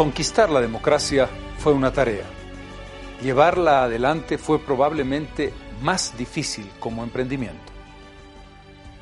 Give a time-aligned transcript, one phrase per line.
[0.00, 2.24] Conquistar la democracia fue una tarea.
[3.22, 7.70] Llevarla adelante fue probablemente más difícil como emprendimiento.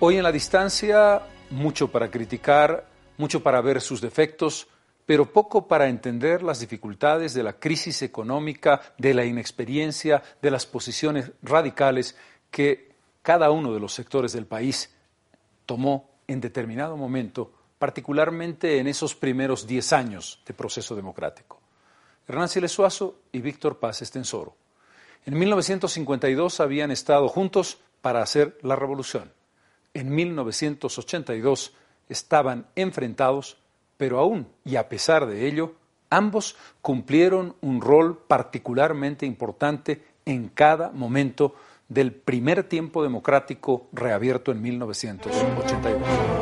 [0.01, 4.67] Hoy en la distancia, mucho para criticar, mucho para ver sus defectos,
[5.07, 10.67] pero poco para entender las dificultades de la crisis económica, de la inexperiencia, de las
[10.67, 12.17] posiciones radicales
[12.51, 14.93] que cada uno de los sectores del país
[15.65, 21.61] tomó en determinado momento particularmente en esos primeros 10 años de proceso democrático.
[22.27, 24.55] Hernán Siles Suazo y Víctor Paz Estensoro.
[25.25, 29.33] En 1952 habían estado juntos para hacer la revolución.
[29.95, 31.73] En 1982
[32.09, 33.59] estaban enfrentados,
[33.97, 35.75] pero aún y a pesar de ello,
[36.11, 41.55] ambos cumplieron un rol particularmente importante en cada momento
[41.89, 46.38] del primer tiempo democrático reabierto en 1982.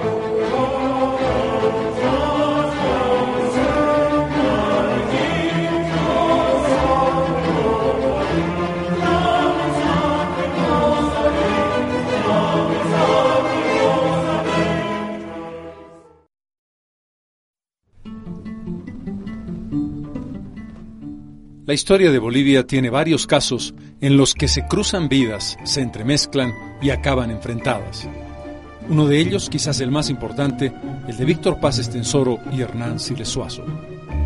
[21.77, 26.89] Historia de Bolivia tiene varios casos en los que se cruzan vidas, se entremezclan y
[26.89, 28.09] acaban enfrentadas.
[28.89, 30.73] Uno de ellos, quizás el más importante,
[31.07, 33.63] el de Víctor Paz Estensoro y Hernán Siles Suazo.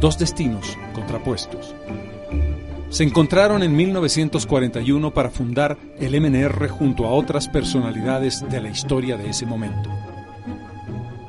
[0.00, 1.74] Dos destinos contrapuestos.
[2.88, 9.16] Se encontraron en 1941 para fundar el MNR junto a otras personalidades de la historia
[9.16, 9.90] de ese momento.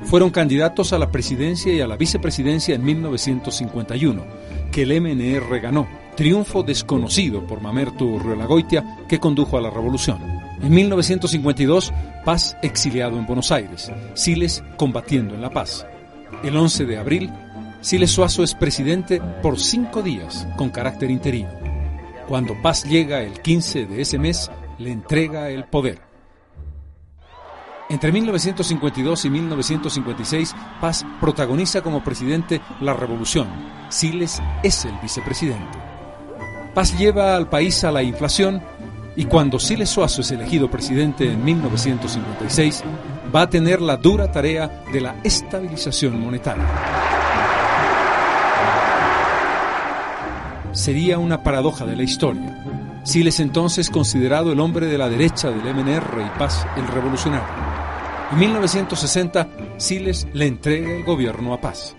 [0.04, 4.24] Fueron candidatos a la presidencia y a la vicepresidencia en 1951,
[4.70, 10.18] que el MNR ganó, triunfo desconocido por Mamerto Ruelagoitia que condujo a la revolución.
[10.62, 11.92] En 1952,
[12.24, 15.86] Paz exiliado en Buenos Aires, Siles combatiendo en La Paz.
[16.44, 17.30] El 11 de abril,
[17.80, 21.50] Siles Suazo es presidente por cinco días con carácter interino.
[22.28, 26.00] Cuando Paz llega el 15 de ese mes, le entrega el poder.
[27.90, 33.48] Entre 1952 y 1956, Paz protagoniza como presidente la revolución.
[33.90, 35.91] Siles es el vicepresidente.
[36.74, 38.62] Paz lleva al país a la inflación
[39.14, 42.82] y cuando Siles Suazo es elegido presidente en 1956,
[43.34, 46.64] va a tener la dura tarea de la estabilización monetaria.
[50.72, 52.64] Sería una paradoja de la historia.
[53.04, 57.46] Siles entonces considerado el hombre de la derecha del MNR y Paz el revolucionario.
[58.32, 61.94] En 1960, Siles le entrega el gobierno a Paz.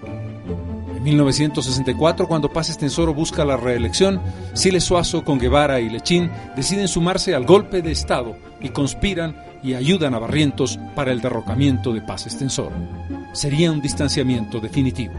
[1.03, 4.21] En 1964, cuando Paz Estensoro busca la reelección,
[4.53, 9.73] Siles Suazo con Guevara y Lechín deciden sumarse al golpe de Estado y conspiran y
[9.73, 12.71] ayudan a Barrientos para el derrocamiento de Paz Estensoro.
[13.33, 15.13] Sería un distanciamiento definitivo.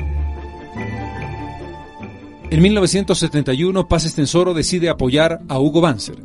[2.49, 6.17] En 1971, Paz Estensoro decide apoyar a Hugo Banzer,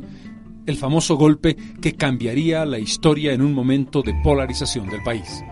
[0.64, 5.44] el famoso golpe que cambiaría la historia en un momento de polarización del país.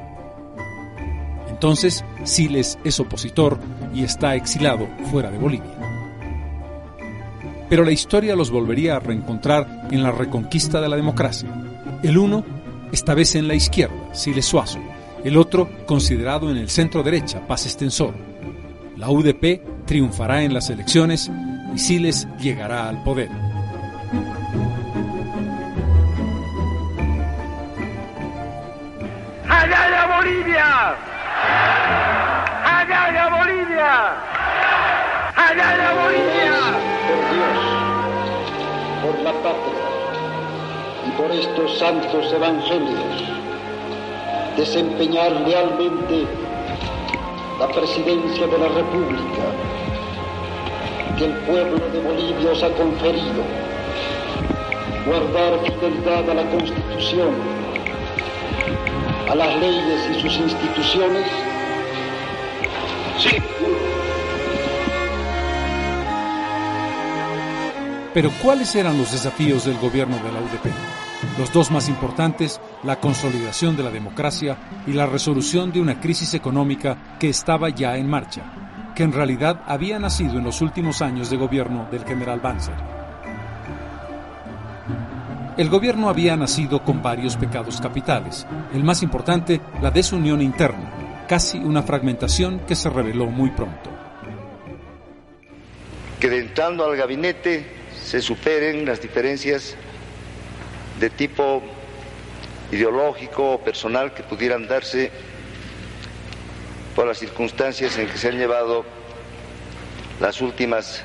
[1.59, 3.59] Entonces, Siles es opositor
[3.93, 5.75] y está exilado fuera de Bolivia.
[7.69, 11.49] Pero la historia los volvería a reencontrar en la reconquista de la democracia.
[12.05, 12.45] El uno,
[12.93, 14.79] esta vez en la izquierda, Siles Suazo,
[15.25, 18.15] el otro considerado en el centro derecha, Paz Estensor.
[18.97, 21.29] La UDP triunfará en las elecciones
[21.75, 23.31] y Siles llegará al poder.
[29.49, 31.18] ¡Allá Bolivia!
[33.79, 35.37] ¡Allá Bolivia!
[35.37, 36.59] ¡Allá Bolivia!
[37.07, 37.59] por Dios,
[39.03, 39.87] por la patria
[41.07, 43.23] y por estos santos evangelios,
[44.57, 46.27] desempeñar lealmente
[47.61, 49.45] la presidencia de la República
[51.17, 53.43] que el pueblo de Bolivia os ha conferido.
[55.07, 57.31] Guardar fidelidad a la Constitución,
[59.31, 61.48] a las leyes y sus instituciones.
[63.19, 63.37] Sí.
[68.15, 71.39] Pero ¿cuáles eran los desafíos del gobierno de la UDP?
[71.39, 74.57] Los dos más importantes, la consolidación de la democracia
[74.87, 78.43] y la resolución de una crisis económica que estaba ya en marcha,
[78.95, 82.75] que en realidad había nacido en los últimos años de gobierno del general Banzer.
[85.57, 91.59] El gobierno había nacido con varios pecados capitales, el más importante, la desunión interna, casi
[91.59, 93.91] una fragmentación que se reveló muy pronto.
[96.19, 97.67] Que entrando al gabinete
[98.03, 99.77] se superen las diferencias
[100.99, 101.63] de tipo
[102.73, 105.13] ideológico o personal que pudieran darse
[106.97, 108.85] por las circunstancias en que se han llevado
[110.21, 111.05] las últimas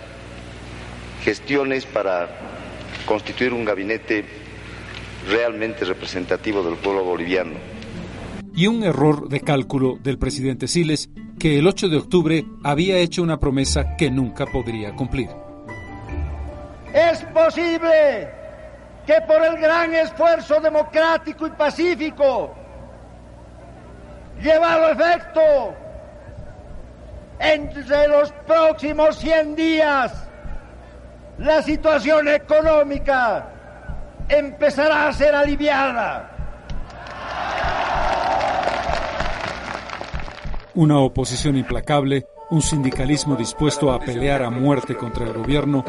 [1.24, 2.30] gestiones para
[3.06, 4.26] constituir un gabinete
[5.30, 7.73] realmente representativo del pueblo boliviano.
[8.56, 11.10] Y un error de cálculo del presidente Siles
[11.40, 15.30] que el 8 de octubre había hecho una promesa que nunca podría cumplir.
[16.94, 18.30] Es posible
[19.06, 22.54] que por el gran esfuerzo democrático y pacífico
[24.42, 25.42] llevado a efecto
[27.40, 30.28] entre los próximos 100 días
[31.40, 33.48] la situación económica
[34.30, 36.33] empezará a ser aliviada.
[40.76, 45.84] Una oposición implacable un sindicalismo dispuesto a pelear a muerte contra el gobierno,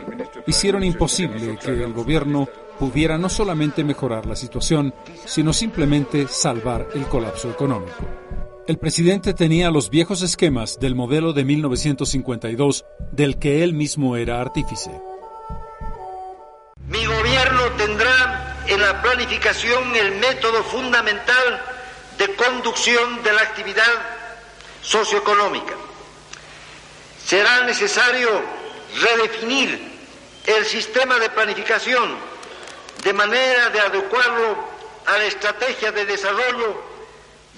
[0.47, 2.49] hicieron imposible que el gobierno
[2.79, 4.95] pudiera no solamente mejorar la situación,
[5.27, 8.07] sino simplemente salvar el colapso económico.
[8.67, 14.41] El presidente tenía los viejos esquemas del modelo de 1952 del que él mismo era
[14.41, 14.91] artífice.
[16.89, 21.61] Mi gobierno tendrá en la planificación el método fundamental
[22.17, 24.14] de conducción de la actividad
[24.85, 25.75] socioeconómica
[27.25, 28.29] será necesario
[29.01, 29.93] redefinir
[30.47, 32.17] el sistema de planificación
[33.03, 34.57] de manera de adecuarlo
[35.07, 36.83] a la estrategia de desarrollo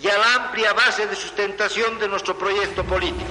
[0.00, 3.30] y a la amplia base de sustentación de nuestro proyecto político.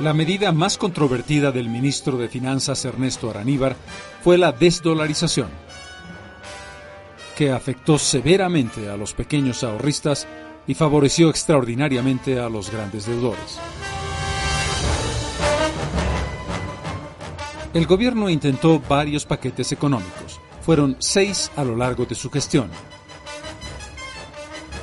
[0.00, 3.76] La medida más controvertida del ministro de Finanzas Ernesto Araníbar
[4.22, 5.50] fue la desdolarización,
[7.36, 10.26] que afectó severamente a los pequeños ahorristas
[10.68, 13.58] y favoreció extraordinariamente a los grandes deudores.
[17.74, 20.40] El gobierno intentó varios paquetes económicos.
[20.62, 22.70] Fueron seis a lo largo de su gestión.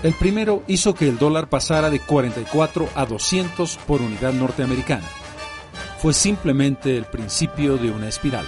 [0.02, 5.08] El primero hizo que el dólar pasara de 44 a 200 por unidad norteamericana.
[6.00, 8.46] Fue simplemente el principio de una espiral.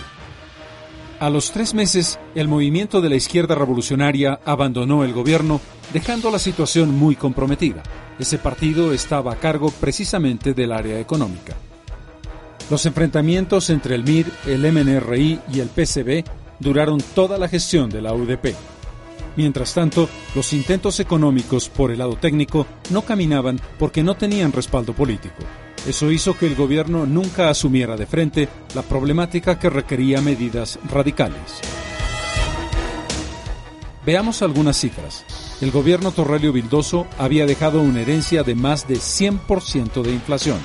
[1.20, 5.60] A los tres meses, el movimiento de la izquierda revolucionaria abandonó el gobierno,
[5.92, 7.82] dejando la situación muy comprometida.
[8.20, 11.56] Ese partido estaba a cargo precisamente del área económica.
[12.70, 16.24] Los enfrentamientos entre el MIR, el MNRI y el PCB
[16.60, 18.54] duraron toda la gestión de la UDP.
[19.38, 24.94] Mientras tanto, los intentos económicos por el lado técnico no caminaban porque no tenían respaldo
[24.94, 25.44] político.
[25.88, 31.62] Eso hizo que el gobierno nunca asumiera de frente la problemática que requería medidas radicales.
[34.06, 35.26] Veamos algunas cifras.
[35.62, 40.60] El gobierno Torrelio Vildoso había dejado una herencia de más de 100% de inflación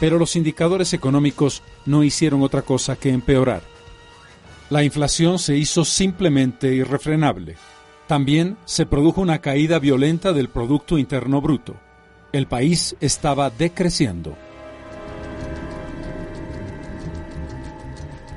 [0.00, 3.62] pero los indicadores económicos no hicieron otra cosa que empeorar.
[4.70, 7.56] La inflación se hizo simplemente irrefrenable.
[8.06, 11.76] También se produjo una caída violenta del Producto Interno Bruto.
[12.32, 14.36] El país estaba decreciendo.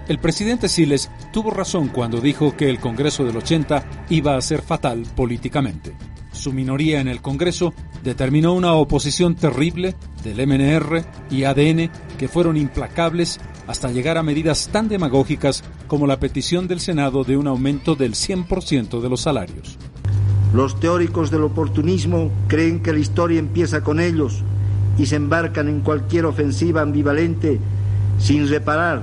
[0.07, 4.61] El presidente Siles tuvo razón cuando dijo que el Congreso del 80 iba a ser
[4.61, 5.95] fatal políticamente
[6.41, 12.57] su minoría en el Congreso determinó una oposición terrible del MNR y ADN que fueron
[12.57, 17.95] implacables hasta llegar a medidas tan demagógicas como la petición del Senado de un aumento
[17.95, 19.77] del 100% de los salarios.
[20.53, 24.43] Los teóricos del oportunismo creen que la historia empieza con ellos
[24.97, 27.59] y se embarcan en cualquier ofensiva ambivalente
[28.19, 29.01] sin reparar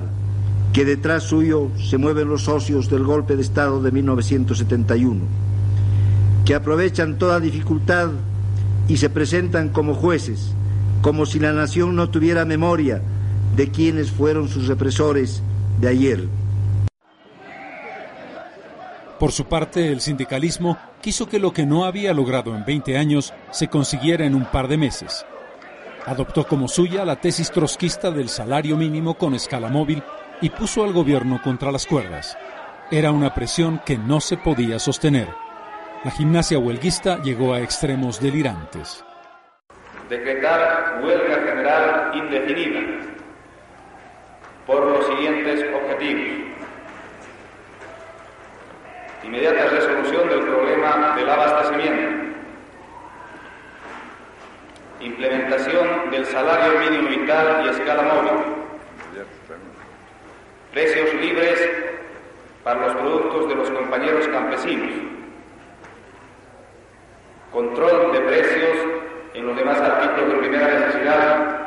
[0.73, 5.49] que detrás suyo se mueven los socios del golpe de Estado de 1971
[6.49, 8.09] que aprovechan toda dificultad
[8.89, 10.53] y se presentan como jueces,
[11.03, 13.03] como si la nación no tuviera memoria
[13.55, 15.43] de quienes fueron sus represores
[15.79, 16.25] de ayer.
[19.19, 23.33] Por su parte, el sindicalismo quiso que lo que no había logrado en 20 años
[23.51, 25.25] se consiguiera en un par de meses.
[26.07, 30.03] Adoptó como suya la tesis trotskista del salario mínimo con escala móvil
[30.41, 32.37] y puso al gobierno contra las cuerdas.
[32.91, 35.29] Era una presión que no se podía sostener.
[36.05, 39.05] La gimnasia huelguista llegó a extremos delirantes.
[40.09, 42.81] Decretar huelga general indefinida
[44.67, 46.58] por los siguientes objetivos.
[49.25, 52.37] Inmediata resolución del problema del abastecimiento.
[55.01, 58.31] Implementación del salario mínimo vital y escala móvil.
[60.73, 61.71] Precios libres
[62.63, 64.91] para los productos de los compañeros campesinos.
[67.53, 68.79] Control de precios
[69.35, 71.59] en los demás artículos de primera necesidad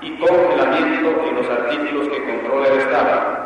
[0.00, 3.38] y congelamiento en los artículos que controla el Estado.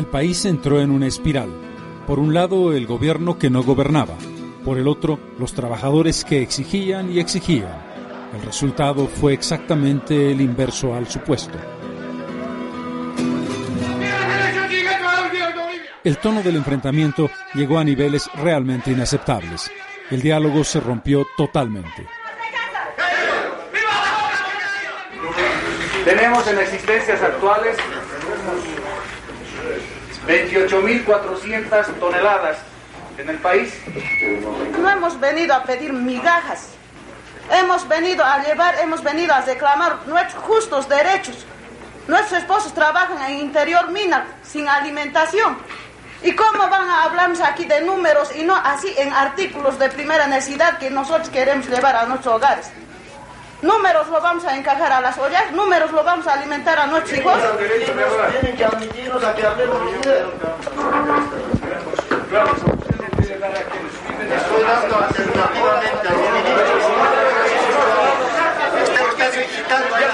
[0.00, 1.50] El país entró en una espiral.
[2.06, 4.14] Por un lado, el gobierno que no gobernaba.
[4.64, 7.68] Por el otro, los trabajadores que exigían y exigían.
[8.34, 11.58] El resultado fue exactamente el inverso al supuesto.
[16.02, 19.70] El tono del enfrentamiento llegó a niveles realmente inaceptables.
[20.10, 22.06] El diálogo se rompió totalmente.
[26.06, 27.76] Tenemos en existencias actuales
[30.26, 32.58] 28.400 toneladas
[33.18, 33.72] en el país.
[34.78, 36.68] No hemos venido a pedir migajas.
[37.50, 41.44] Hemos venido a llevar, hemos venido a reclamar nuestros justos derechos.
[42.06, 45.58] Nuestros esposos trabajan en interior mina sin alimentación.
[46.22, 50.26] ¿Y cómo van a hablarnos aquí de números y no así en artículos de primera
[50.26, 52.70] necesidad que nosotros queremos llevar a nuestros hogares?
[53.62, 57.18] Números lo vamos a encajar a las ollas, números lo vamos a alimentar a nuestros
[57.18, 57.34] hijos.
[58.40, 59.78] Tienen que admitirnos a que hablemos
[64.30, 66.08] Estoy dando alternativamente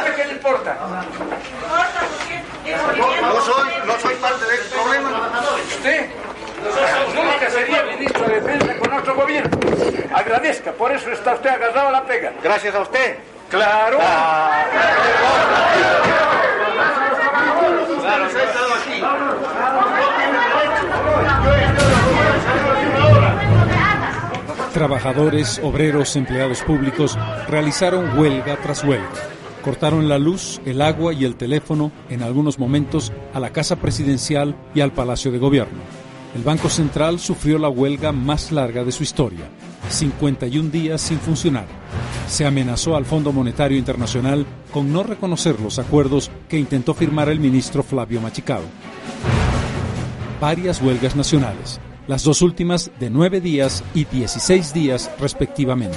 [0.06, 0.76] ¿Y qué le importa?
[3.20, 5.30] No soy, no soy parte del problema.
[5.68, 6.10] ¿Usted?
[7.14, 9.58] Nunca sería ministro de Defensa con nuestro gobierno.
[10.12, 12.32] Agradezca, por eso está usted agarrado a la pega.
[12.42, 13.18] Gracias a usted.
[13.50, 13.98] Claro.
[24.72, 29.08] Trabajadores, obreros, empleados públicos realizaron huelga tras huelga.
[29.64, 34.54] Cortaron la luz, el agua y el teléfono, en algunos momentos, a la Casa Presidencial
[34.74, 36.05] y al Palacio de Gobierno.
[36.36, 39.48] El Banco Central sufrió la huelga más larga de su historia,
[39.88, 41.64] 51 días sin funcionar.
[42.28, 47.40] Se amenazó al Fondo Monetario Internacional con no reconocer los acuerdos que intentó firmar el
[47.40, 48.64] ministro Flavio Machicado.
[50.38, 55.96] Varias huelgas nacionales, las dos últimas de nueve días y 16 días respectivamente.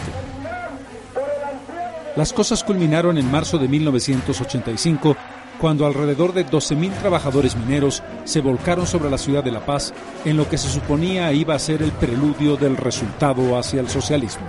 [2.15, 5.17] Las cosas culminaron en marzo de 1985,
[5.59, 9.91] cuando alrededor de 12.000 trabajadores mineros se volcaron sobre la ciudad de La Paz
[10.23, 14.45] en lo que se suponía iba a ser el preludio del resultado hacia el socialismo.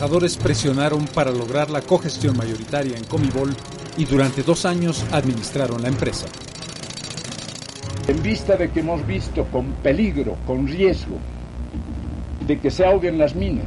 [0.00, 3.54] Trabajadores presionaron para lograr la cogestión mayoritaria en Comibol
[3.98, 6.24] y durante dos años administraron la empresa.
[8.08, 11.18] En vista de que hemos visto con peligro, con riesgo,
[12.46, 13.66] de que se ahoguen las minas,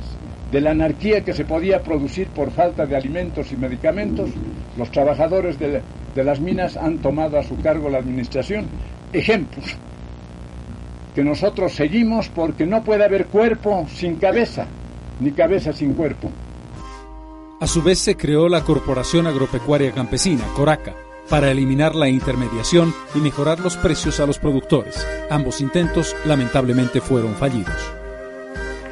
[0.51, 4.31] de la anarquía que se podía producir por falta de alimentos y medicamentos,
[4.75, 5.83] los trabajadores de,
[6.15, 8.65] de las minas han tomado a su cargo la administración.
[9.13, 9.75] Ejemplos,
[11.13, 14.65] que nosotros seguimos porque no puede haber cuerpo sin cabeza
[15.23, 16.31] ni cabeza sin cuerpo.
[17.59, 20.93] A su vez se creó la Corporación Agropecuaria Campesina, Coraca,
[21.29, 25.07] para eliminar la intermediación y mejorar los precios a los productores.
[25.29, 27.75] Ambos intentos lamentablemente fueron fallidos.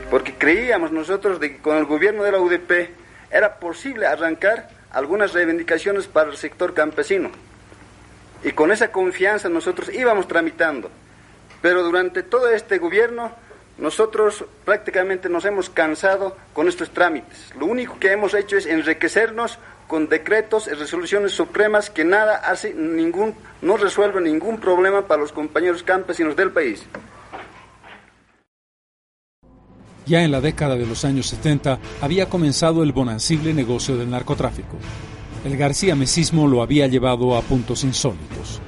[0.10, 2.92] Porque creíamos nosotros de que con el gobierno de la UDP
[3.30, 7.30] era posible arrancar algunas reivindicaciones para el sector campesino.
[8.44, 10.90] Y con esa confianza nosotros íbamos tramitando.
[11.62, 13.32] Pero durante todo este gobierno
[13.78, 17.54] nosotros prácticamente nos hemos cansado con estos trámites.
[17.60, 22.74] Lo único que hemos hecho es enriquecernos con decretos y resoluciones supremas que nada hace
[22.74, 26.84] ningún, no resuelven ningún problema para los compañeros campesinos del país.
[30.06, 34.78] Ya en la década de los años 70 había comenzado el bonancible negocio del narcotráfico.
[35.44, 38.62] El García Mesismo lo había llevado a puntos insólitos.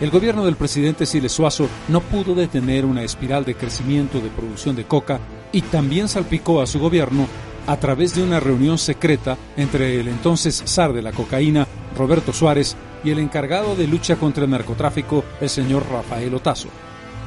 [0.00, 4.74] El gobierno del presidente Siles Suazo no pudo detener una espiral de crecimiento de producción
[4.74, 5.20] de coca
[5.52, 7.26] y también salpicó a su gobierno
[7.66, 11.66] a través de una reunión secreta entre el entonces zar de la cocaína,
[11.98, 16.68] Roberto Suárez, y el encargado de lucha contra el narcotráfico, el señor Rafael Otazo.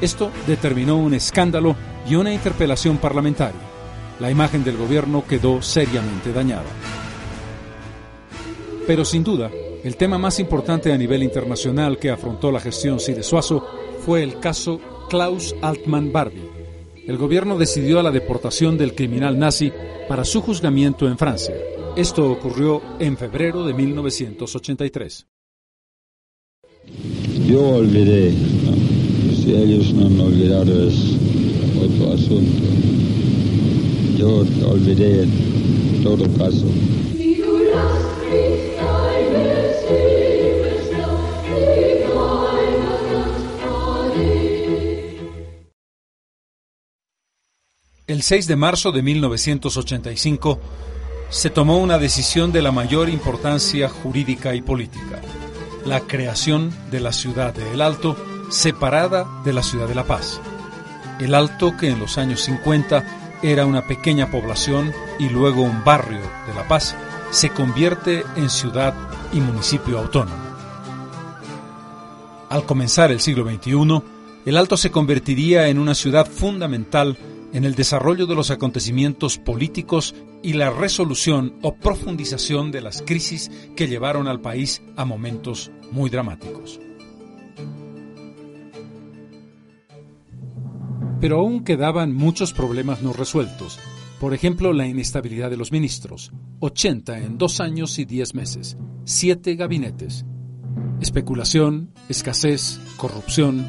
[0.02, 1.76] Esto determinó un escándalo
[2.10, 3.62] y una interpelación parlamentaria.
[4.20, 6.66] La imagen del gobierno quedó seriamente dañada.
[8.88, 9.50] Pero sin duda,
[9.84, 13.66] el tema más importante a nivel internacional que afrontó la gestión Cide Suazo
[14.06, 16.64] fue el caso Klaus Altman Barbie,
[17.06, 19.74] el gobierno decidió la deportación del criminal nazi
[20.08, 21.54] para su juzgamiento en Francia.
[21.98, 25.28] Esto ocurrió en febrero de 1983.
[27.46, 28.32] Yo olvidé,
[29.36, 30.96] si ellos no han olvidado es
[31.78, 32.64] otro asunto.
[34.18, 36.68] Yo olvidé en todo caso.
[48.06, 50.60] El 6 de marzo de 1985
[51.30, 55.22] se tomó una decisión de la mayor importancia jurídica y política,
[55.86, 58.18] la creación de la ciudad de El Alto
[58.50, 60.42] separada de la ciudad de La Paz.
[61.22, 66.20] El Alto, que en los años 50 era una pequeña población y luego un barrio
[66.46, 66.98] de La Paz,
[67.32, 68.94] se convierte en ciudad
[69.32, 70.44] y municipio autónomo.
[72.50, 74.02] Al comenzar el siglo XXI,
[74.46, 77.18] El Alto se convertiría en una ciudad fundamental
[77.54, 83.52] en el desarrollo de los acontecimientos políticos y la resolución o profundización de las crisis
[83.76, 86.80] que llevaron al país a momentos muy dramáticos.
[91.22, 93.80] Pero aún quedaban muchos problemas no resueltos,
[94.20, 99.56] por ejemplo la inestabilidad de los ministros, 80 en dos años y 10 meses, siete
[99.56, 100.26] gabinetes,
[101.00, 103.66] especulación, escasez, corrupción,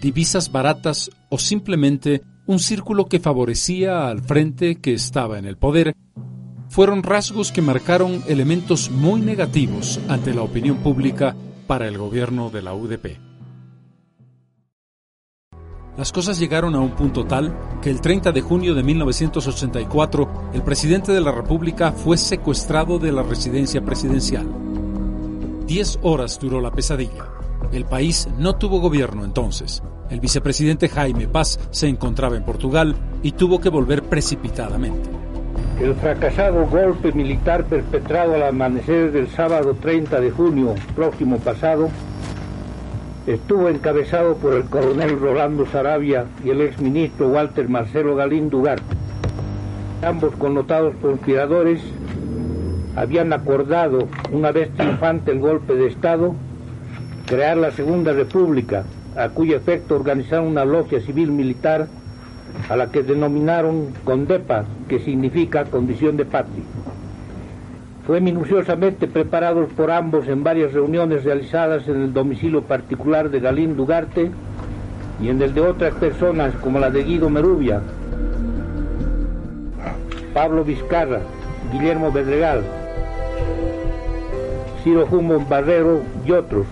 [0.00, 5.94] divisas baratas o simplemente un círculo que favorecía al frente que estaba en el poder,
[6.68, 11.34] fueron rasgos que marcaron elementos muy negativos ante la opinión pública
[11.66, 13.18] para el gobierno de la UDP.
[15.96, 20.62] Las cosas llegaron a un punto tal que el 30 de junio de 1984 el
[20.62, 24.46] presidente de la República fue secuestrado de la residencia presidencial.
[25.66, 27.24] Diez horas duró la pesadilla.
[27.72, 29.82] El país no tuvo gobierno entonces.
[30.10, 35.10] El vicepresidente Jaime Paz se encontraba en Portugal y tuvo que volver precipitadamente.
[35.80, 41.90] El fracasado golpe militar perpetrado al amanecer del sábado 30 de junio próximo pasado
[43.26, 48.78] estuvo encabezado por el coronel Rolando Sarabia y el exministro Walter Marcelo Galín Dugar.
[50.02, 51.82] Ambos connotados conspiradores
[52.94, 56.34] habían acordado, una vez triunfante el golpe de Estado,
[57.26, 58.84] crear la Segunda República
[59.16, 61.88] a cuyo efecto organizaron una logia civil militar
[62.68, 66.64] a la que denominaron CONDEPA, que significa Condición de Patria.
[68.06, 73.76] Fue minuciosamente preparado por ambos en varias reuniones realizadas en el domicilio particular de Galín
[73.76, 74.30] Dugarte
[75.20, 77.80] y en el de otras personas como la de Guido Merubia,
[80.32, 81.20] Pablo Vizcarra,
[81.72, 82.62] Guillermo Bedregal,
[84.84, 86.66] Ciro Jumbo Barrero y otros.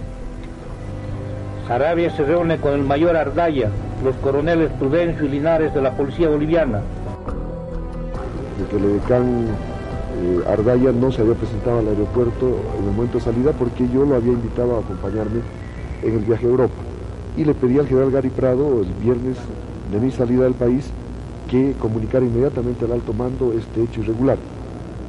[1.67, 3.71] Sarabia se reúne con el mayor Ardaya,
[4.05, 6.83] los coroneles Prudencio y Linares de la Policía Boliviana.
[8.71, 9.47] el edecán
[10.23, 14.05] eh, Ardaya no se había presentado al aeropuerto en el momento de salida porque yo
[14.05, 15.41] lo había invitado a acompañarme
[16.03, 16.75] en el viaje a Europa.
[17.37, 19.39] Y le pedí al general Gary Prado el viernes
[19.91, 20.91] de mi salida del país
[21.51, 24.37] que comunicara inmediatamente al alto mando este hecho irregular,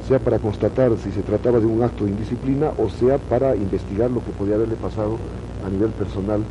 [0.08, 4.10] sea para constatar si se trataba de un acto de indisciplina o sea para investigar
[4.10, 5.18] lo que podía haberle pasado
[5.66, 6.42] a nivel personal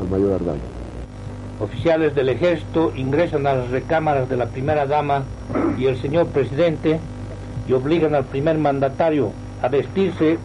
[0.00, 0.60] al mayor Ardaya.
[1.60, 5.24] Oficiales del ejército ingresan a las recámaras de la primera dama
[5.78, 7.00] y el señor presidente
[7.66, 10.38] y obligan al primer mandatario a vestirse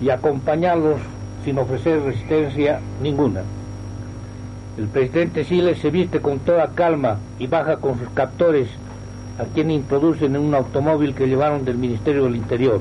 [0.00, 1.00] y acompañarlos
[1.44, 3.42] sin ofrecer resistencia ninguna.
[4.76, 8.68] El presidente Siles se viste con toda calma y baja con sus captores,
[9.40, 12.80] a quien introducen en un automóvil que llevaron del Ministerio del Interior.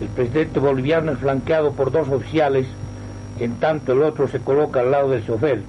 [0.00, 2.66] El presidente boliviano es flanqueado por dos oficiales
[3.38, 5.62] en tanto el otro se coloca al lado del chofer.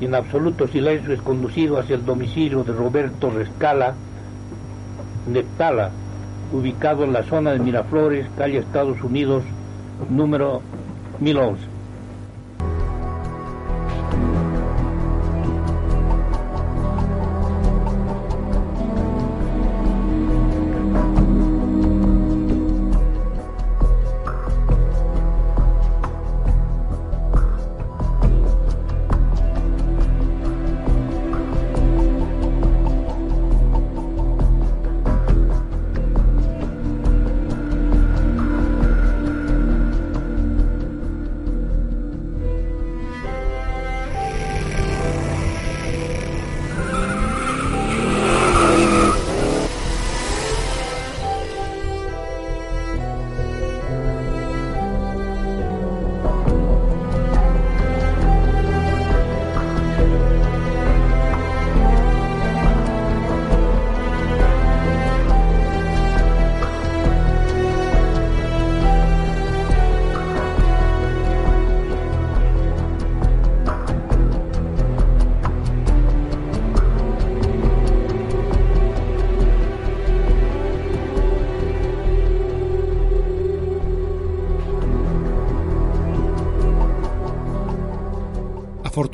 [0.00, 3.94] y en absoluto silencio es conducido hacia el domicilio de Roberto Rescala,
[5.28, 5.90] Neptala,
[6.52, 9.44] ubicado en la zona de Miraflores, calle Estados Unidos,
[10.10, 10.60] número
[11.20, 11.71] 1011.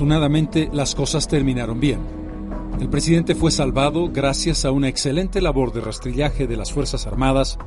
[0.09, 2.01] Afortunadamente, las cosas terminaron bien.
[2.81, 7.59] El presidente fue salvado gracias a una excelente labor de rastrillaje de las Fuerzas Armadas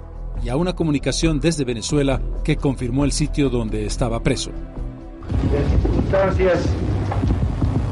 [0.43, 4.49] y a una comunicación desde Venezuela que confirmó el sitio donde estaba preso.
[5.53, 6.65] En circunstancias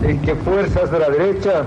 [0.03, 1.65] en que fuerzas de la derecha,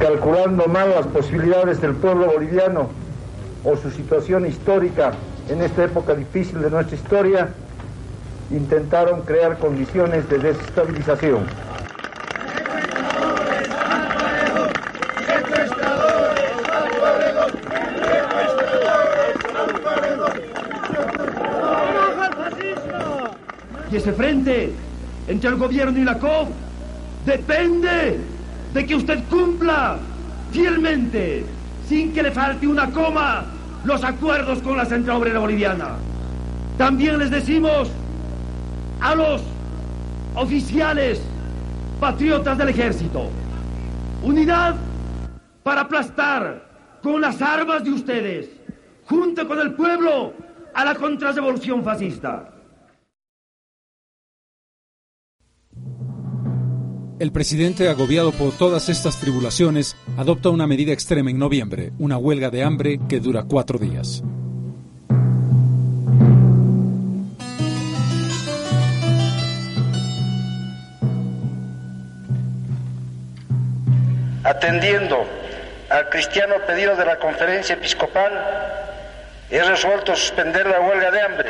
[0.00, 2.88] calculando mal las posibilidades del pueblo boliviano
[3.62, 5.12] o su situación histórica
[5.48, 7.54] en esta época difícil de nuestra historia,
[8.50, 11.44] intentaron crear condiciones de desestabilización.
[23.90, 24.72] Y ese frente
[25.28, 26.48] entre el gobierno y la COP
[27.24, 28.18] depende
[28.72, 29.98] de que usted cumpla
[30.50, 31.44] fielmente,
[31.88, 33.44] sin que le falte una coma,
[33.84, 35.96] los acuerdos con la Central Obrera Boliviana.
[36.76, 37.88] También les decimos
[39.04, 39.42] a los
[40.34, 41.20] oficiales
[42.00, 43.28] patriotas del ejército.
[44.22, 44.76] Unidad
[45.62, 48.48] para aplastar con las armas de ustedes,
[49.04, 50.32] junto con el pueblo,
[50.72, 52.50] a la contrarrevolución fascista.
[57.18, 62.48] El presidente, agobiado por todas estas tribulaciones, adopta una medida extrema en noviembre, una huelga
[62.48, 64.24] de hambre que dura cuatro días.
[74.44, 75.26] Atendiendo
[75.88, 78.32] al cristiano pedido de la conferencia episcopal,
[79.50, 81.48] he resuelto suspender la huelga de hambre.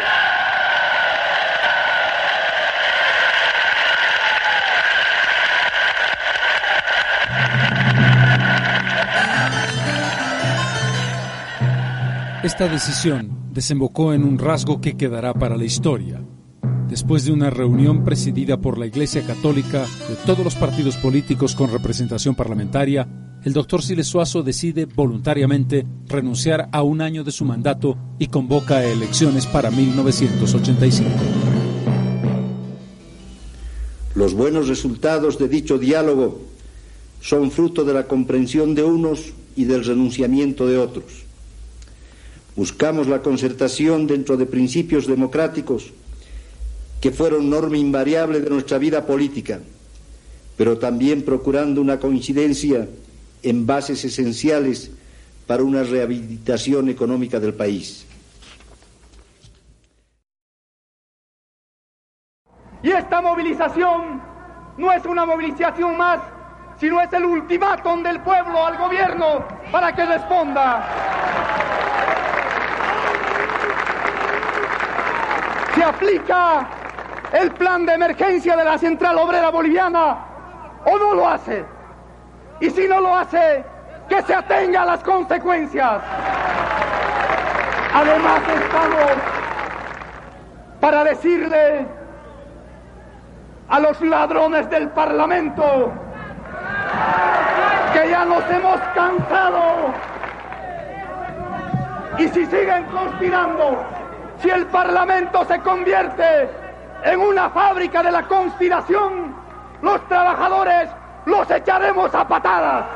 [12.44, 16.20] Esta decisión desembocó en un rasgo que quedará para la historia.
[16.94, 21.72] Después de una reunión presidida por la Iglesia Católica de todos los partidos políticos con
[21.72, 23.08] representación parlamentaria,
[23.42, 28.76] el doctor Siles Suazo decide voluntariamente renunciar a un año de su mandato y convoca
[28.76, 31.10] a elecciones para 1985.
[34.14, 36.42] Los buenos resultados de dicho diálogo
[37.20, 41.24] son fruto de la comprensión de unos y del renunciamiento de otros.
[42.54, 45.92] Buscamos la concertación dentro de principios democráticos
[47.04, 49.60] que fueron norma invariable de nuestra vida política,
[50.56, 52.88] pero también procurando una coincidencia
[53.42, 54.90] en bases esenciales
[55.46, 58.06] para una rehabilitación económica del país.
[62.82, 64.22] Y esta movilización
[64.78, 66.20] no es una movilización más,
[66.80, 71.04] sino es el ultimátum del pueblo al gobierno para que responda.
[75.74, 76.83] se aplica
[77.34, 80.18] el plan de emergencia de la Central Obrera Boliviana
[80.86, 81.64] o no lo hace.
[82.60, 83.64] Y si no lo hace,
[84.08, 86.00] que se atenga a las consecuencias.
[87.92, 89.10] Además estamos
[90.80, 91.86] para decirle
[93.68, 95.92] a los ladrones del Parlamento
[97.92, 99.92] que ya nos hemos cansado
[102.18, 103.82] y si siguen conspirando
[104.40, 106.63] si el Parlamento se convierte
[107.04, 109.34] en una fábrica de la conspiración,
[109.82, 110.88] los trabajadores
[111.26, 112.86] los echaremos a patadas.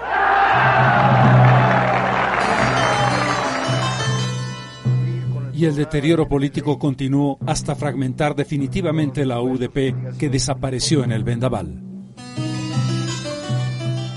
[5.53, 11.83] Y el deterioro político continuó hasta fragmentar definitivamente la UDP que desapareció en el vendaval.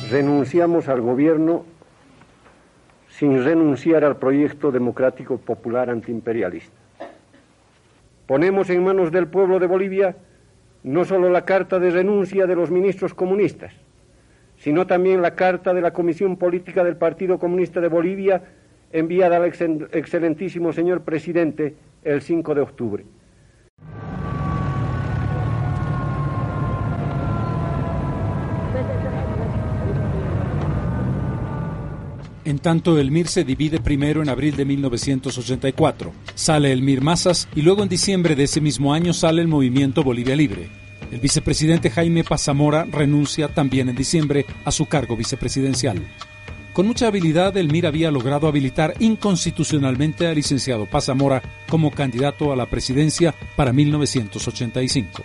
[0.10, 1.66] Renunciamos al gobierno
[3.10, 6.81] sin renunciar al proyecto democrático popular antiimperialista.
[8.32, 10.16] Ponemos en manos del pueblo de Bolivia
[10.84, 13.74] no solo la carta de renuncia de los ministros comunistas,
[14.56, 18.42] sino también la carta de la Comisión Política del Partido Comunista de Bolivia
[18.94, 23.04] enviada al excelentísimo señor presidente el 5 de octubre.
[32.44, 36.12] En tanto, el MIR se divide primero en abril de 1984.
[36.34, 40.04] Sale el MIR Masas y luego en diciembre de ese mismo año sale el Movimiento
[40.04, 40.70] Bolivia Libre.
[41.12, 46.02] El vicepresidente Jaime Pazamora renuncia también en diciembre a su cargo vicepresidencial.
[46.74, 52.56] Con mucha habilidad, el MIR había logrado habilitar inconstitucionalmente al licenciado Pazamora como candidato a
[52.56, 55.22] la presidencia para 1985.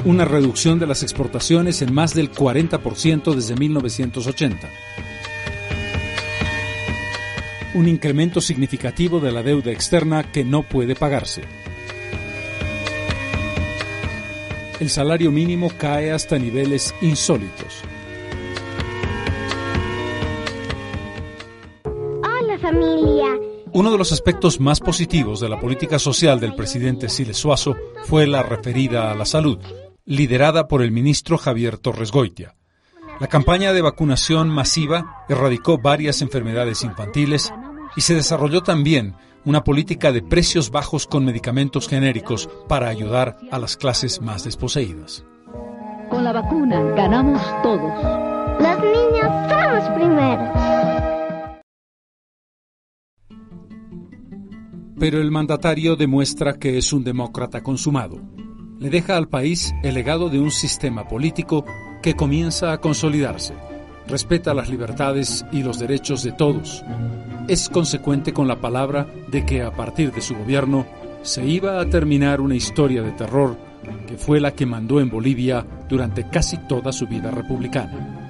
[0.06, 4.68] una reducción de las exportaciones en más del 40% desde 1980,
[7.74, 11.42] un incremento significativo de la deuda externa que no puede pagarse.
[14.80, 17.82] El salario mínimo cae hasta niveles insólitos.
[21.84, 23.43] Hola familia.
[23.74, 28.24] Uno de los aspectos más positivos de la política social del presidente Siles Suazo fue
[28.24, 29.58] la referida a la salud,
[30.04, 32.54] liderada por el ministro Javier Torres Goitia.
[33.18, 37.52] La campaña de vacunación masiva erradicó varias enfermedades infantiles
[37.96, 43.58] y se desarrolló también una política de precios bajos con medicamentos genéricos para ayudar a
[43.58, 45.24] las clases más desposeídas.
[46.10, 47.92] Con la vacuna ganamos todos.
[48.60, 51.13] Los niños son los primeros.
[54.98, 58.20] Pero el mandatario demuestra que es un demócrata consumado.
[58.78, 61.64] Le deja al país el legado de un sistema político
[62.02, 63.54] que comienza a consolidarse,
[64.06, 66.84] respeta las libertades y los derechos de todos.
[67.48, 70.86] Es consecuente con la palabra de que a partir de su gobierno
[71.22, 73.56] se iba a terminar una historia de terror
[74.06, 78.23] que fue la que mandó en Bolivia durante casi toda su vida republicana.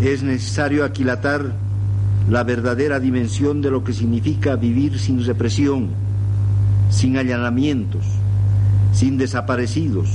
[0.00, 1.52] Es necesario aquilatar
[2.30, 5.88] la verdadera dimensión de lo que significa vivir sin represión,
[6.90, 8.04] sin allanamientos,
[8.92, 10.08] sin desaparecidos,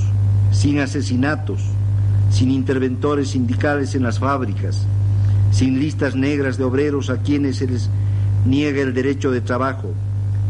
[0.51, 1.61] sin asesinatos,
[2.29, 4.85] sin interventores sindicales en las fábricas,
[5.51, 7.89] sin listas negras de obreros a quienes se les
[8.45, 9.91] niega el derecho de trabajo,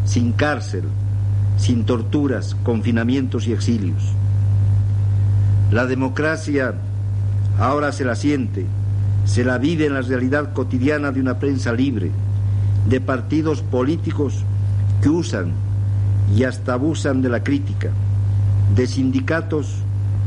[0.06, 0.84] sin cárcel,
[1.58, 4.04] sin torturas, confinamientos y exilios.
[5.72, 6.76] La democracia
[7.58, 8.66] ahora se la siente
[9.26, 12.12] se la vive en la realidad cotidiana de una prensa libre,
[12.88, 14.44] de partidos políticos
[15.02, 15.52] que usan
[16.36, 17.90] y hasta abusan de la crítica,
[18.76, 19.76] de sindicatos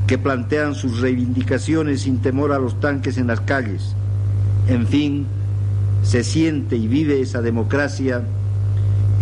[0.06, 3.94] que plantean sus reivindicaciones sin temor a los tanques en las calles.
[4.68, 5.26] En fin,
[6.02, 8.22] se siente y vive esa democracia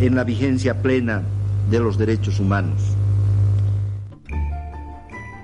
[0.00, 1.22] en la vigencia plena
[1.70, 2.82] de los derechos humanos.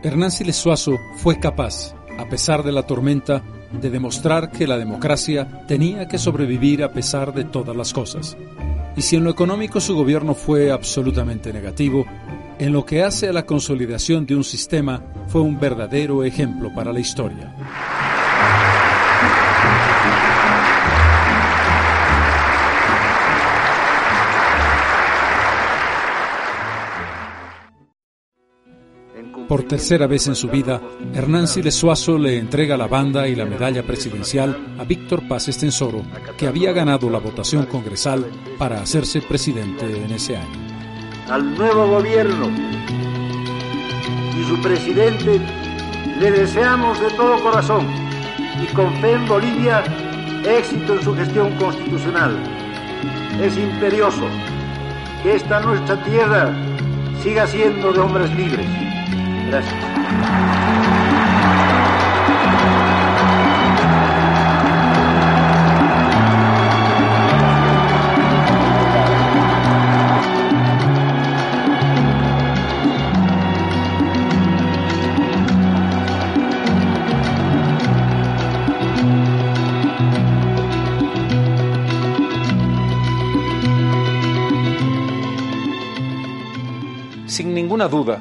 [0.03, 5.47] Hernán Siles Suazo fue capaz, a pesar de la tormenta, de demostrar que la democracia
[5.67, 8.37] tenía que sobrevivir a pesar de todas las cosas.
[8.97, 12.05] Y si en lo económico su gobierno fue absolutamente negativo,
[12.59, 16.93] en lo que hace a la consolidación de un sistema fue un verdadero ejemplo para
[16.93, 18.10] la historia.
[29.51, 30.81] Por tercera vez en su vida,
[31.13, 36.05] Hernán Siles Suazo le entrega la banda y la medalla presidencial a Víctor Paz Estensoro,
[36.39, 38.25] que había ganado la votación congresal
[38.59, 40.57] para hacerse presidente en ese año.
[41.29, 42.49] Al nuevo gobierno
[44.41, 45.41] y su presidente
[46.21, 47.89] le deseamos de todo corazón
[48.63, 49.83] y con fe en Bolivia
[50.47, 52.39] éxito en su gestión constitucional.
[53.43, 54.29] Es imperioso
[55.25, 56.55] que esta nuestra tierra
[57.21, 59.00] siga siendo de hombres libres.
[87.27, 88.21] Sin ninguna duda,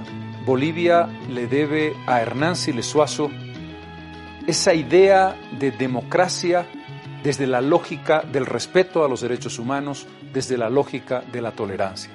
[0.50, 3.30] Bolivia le debe a Hernán Siles Suazo
[4.48, 6.66] esa idea de democracia
[7.22, 12.10] desde la lógica del respeto a los derechos humanos, desde la lógica de la tolerancia.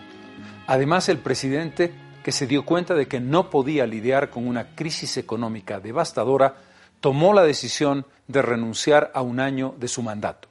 [0.67, 1.95] Además, el presidente
[2.25, 6.57] que se dio cuenta de que no podía lidiar con una crisis económica devastadora,
[6.99, 10.49] tomó la decisión de renunciar a un año de su mandato.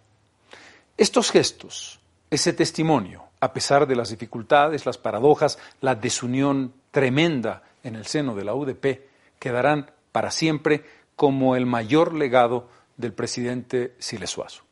[0.96, 7.96] Estos gestos, ese testimonio, a pesar de las dificultades, las paradojas, la desunión tremenda en
[7.96, 9.02] el seno de la UDP,
[9.40, 14.64] quedarán para siempre como el mayor legado del presidente Silesuazo.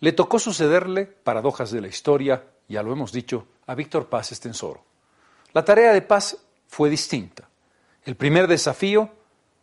[0.00, 4.82] Le tocó sucederle, paradojas de la historia, ya lo hemos dicho, a Víctor Paz Estensoro.
[5.52, 6.36] La tarea de Paz
[6.68, 7.48] fue distinta.
[8.04, 9.10] El primer desafío,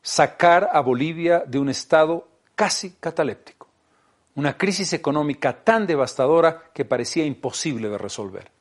[0.02, 3.66] sacar a Bolivia de un estado casi cataléptico
[4.36, 8.52] una crisis económica tan devastadora que parecía imposible de resolver.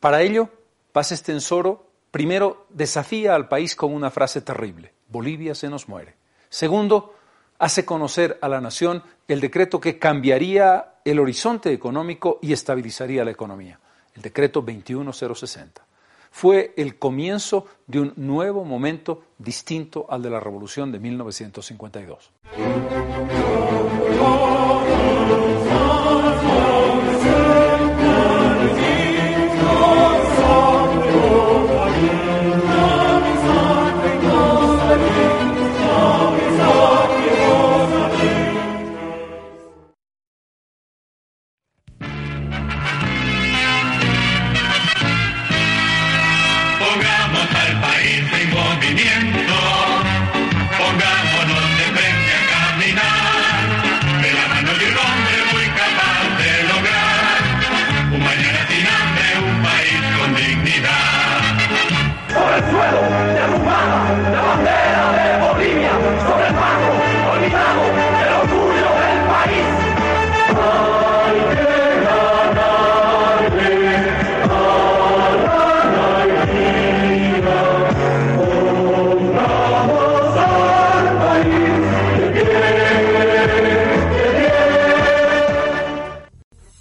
[0.00, 0.50] Para ello,
[0.92, 1.85] Paz Estensoro
[2.16, 6.14] primero desafía al país con una frase terrible, Bolivia se nos muere.
[6.48, 7.14] Segundo,
[7.58, 13.32] hace conocer a la nación el decreto que cambiaría el horizonte económico y estabilizaría la
[13.32, 13.78] economía,
[14.14, 15.84] el decreto 21060.
[16.30, 22.30] Fue el comienzo de un nuevo momento distinto al de la revolución de 1952.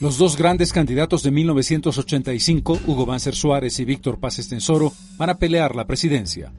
[0.06, 5.40] Los dos grandes candidatos de 1985, Hugo Banzer Suárez y Víctor Paz Estensoro, van a
[5.40, 6.54] pelear la presidencia.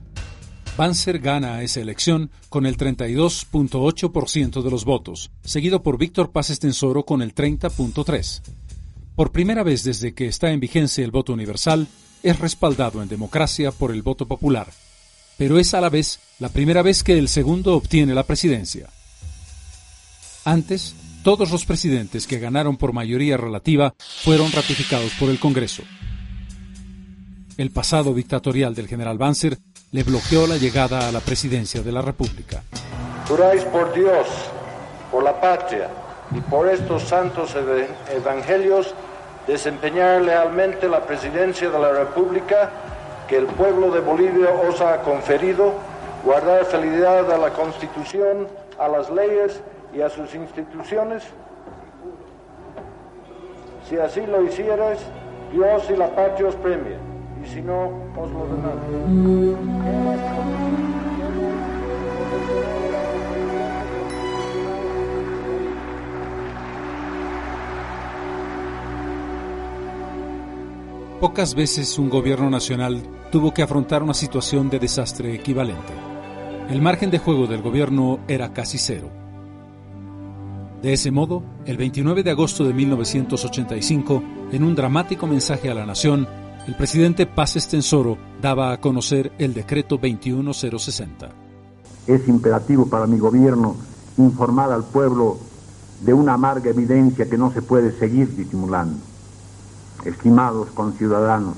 [0.77, 7.05] Banzer gana esa elección con el 32.8% de los votos, seguido por Víctor Paz Estensoro
[7.05, 8.41] con el 30.3%.
[9.15, 11.87] Por primera vez desde que está en vigencia el voto universal,
[12.25, 14.73] es respaldado en democracia por el voto popular,
[15.39, 18.91] pero es a la vez la primera vez que el segundo obtiene la presidencia.
[20.45, 25.83] Antes, todos los presidentes que ganaron por mayoría relativa fueron ratificados por el Congreso.
[27.59, 29.59] El pasado dictatorial del general Banzer
[29.91, 32.63] le bloqueó la llegada a la presidencia de la República.
[33.27, 34.29] Juráis por Dios,
[35.11, 35.89] por la patria
[36.33, 37.57] y por estos santos
[38.15, 38.95] evangelios
[39.49, 42.71] desempeñar lealmente la presidencia de la República
[43.27, 45.75] que el pueblo de Bolivia os ha conferido,
[46.25, 48.47] guardar fidelidad a la Constitución,
[48.79, 49.61] a las leyes
[49.95, 51.23] y a sus instituciones.
[53.89, 55.01] Si así lo hicierais,
[55.53, 56.99] Dios y la patria os premien,
[57.43, 58.47] y si no, os lo
[71.21, 75.93] Pocas veces un gobierno nacional tuvo que afrontar una situación de desastre equivalente.
[76.69, 79.26] El margen de juego del gobierno era casi cero.
[80.87, 84.23] De ese modo, el 29 de agosto de 1985,
[84.53, 86.29] en un dramático mensaje a la nación,
[86.69, 91.29] el presidente Paz Estensoro daba a conocer el decreto 21060.
[92.07, 93.75] Es imperativo para mi gobierno
[94.17, 95.39] informar al pueblo
[96.03, 98.99] de una amarga evidencia que no se puede seguir disimulando.
[100.05, 101.57] Estimados conciudadanos,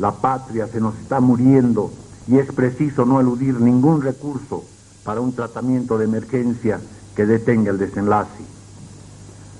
[0.00, 1.92] la patria se nos está muriendo
[2.26, 4.64] y es preciso no eludir ningún recurso
[5.04, 6.80] para un tratamiento de emergencia
[7.16, 8.44] que detenga el desenlace.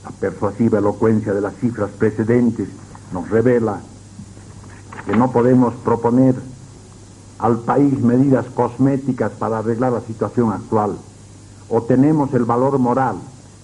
[0.04, 2.68] La persuasiva elocuencia de las cifras precedentes
[3.12, 3.80] nos revela
[5.07, 6.34] que no podemos proponer
[7.38, 10.96] al país medidas cosméticas para arreglar la situación actual.
[11.68, 13.16] O tenemos el valor moral,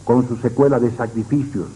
[0.04, 1.68] con su secuela de sacrificios,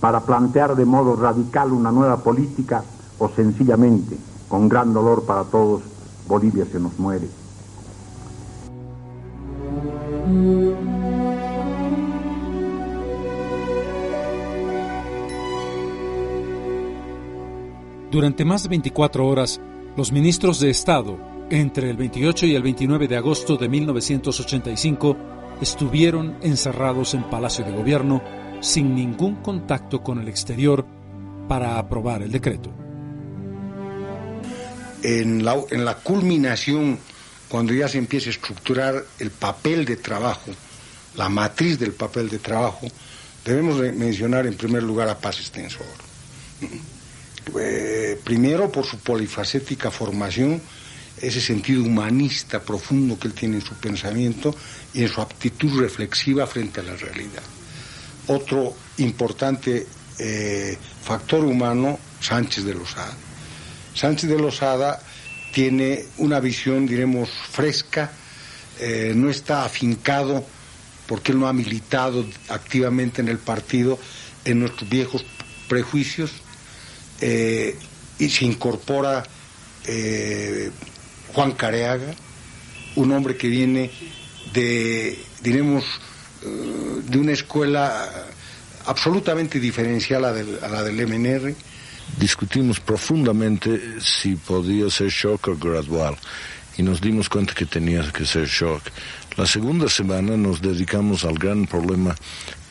[0.00, 2.82] para plantear de modo radical una nueva política,
[3.18, 4.16] o sencillamente,
[4.48, 5.82] con gran dolor para todos,
[6.26, 7.43] Bolivia se nos muere.
[18.14, 19.60] Durante más de 24 horas,
[19.96, 21.18] los ministros de Estado,
[21.50, 25.16] entre el 28 y el 29 de agosto de 1985,
[25.60, 28.22] estuvieron encerrados en Palacio de Gobierno
[28.60, 30.86] sin ningún contacto con el exterior
[31.48, 32.70] para aprobar el decreto.
[35.02, 37.00] En la, culminación,
[37.48, 40.52] cuando ya se empieza a estructurar el papel de trabajo,
[41.16, 42.86] la matriz del papel de trabajo,
[43.44, 45.84] debemos mencionar en primer lugar a Paz Extensor.
[47.58, 50.60] Eh, primero por su polifacética formación,
[51.20, 54.54] ese sentido humanista profundo que él tiene en su pensamiento
[54.92, 57.42] y en su aptitud reflexiva frente a la realidad.
[58.26, 59.86] Otro importante
[60.18, 63.14] eh, factor humano, Sánchez de Lozada.
[63.94, 65.00] Sánchez de Lozada
[65.52, 68.10] tiene una visión, diremos, fresca,
[68.80, 70.44] eh, no está afincado
[71.06, 73.98] porque él no ha militado activamente en el partido
[74.44, 75.24] en nuestros viejos
[75.68, 76.32] prejuicios
[77.20, 77.76] eh,
[78.18, 79.22] y se incorpora
[81.34, 82.14] Juan Careaga,
[82.94, 83.90] un hombre que viene
[84.52, 85.84] de, diremos,
[86.42, 88.08] eh, de una escuela
[88.86, 91.54] absolutamente diferencial a, la del MNR.
[92.18, 96.16] Discutimos profundamente si podía ser shock o gradual
[96.76, 98.82] y nos dimos cuenta que tenía que ser shock.
[99.36, 102.14] La segunda semana nos dedicamos al gran problema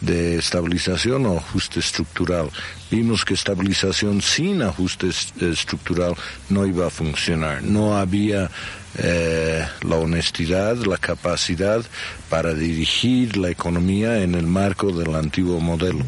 [0.06, 2.50] de estabilización o ajuste estructural.
[2.92, 5.10] Vimos que estabilización sin ajuste
[5.42, 6.16] estructural
[6.50, 7.64] no iba a funcionar.
[7.64, 8.50] No había
[8.98, 11.84] eh, la honestidad, la capacidad
[12.30, 16.06] para dirigir la economía en el marco del antiguo modelo.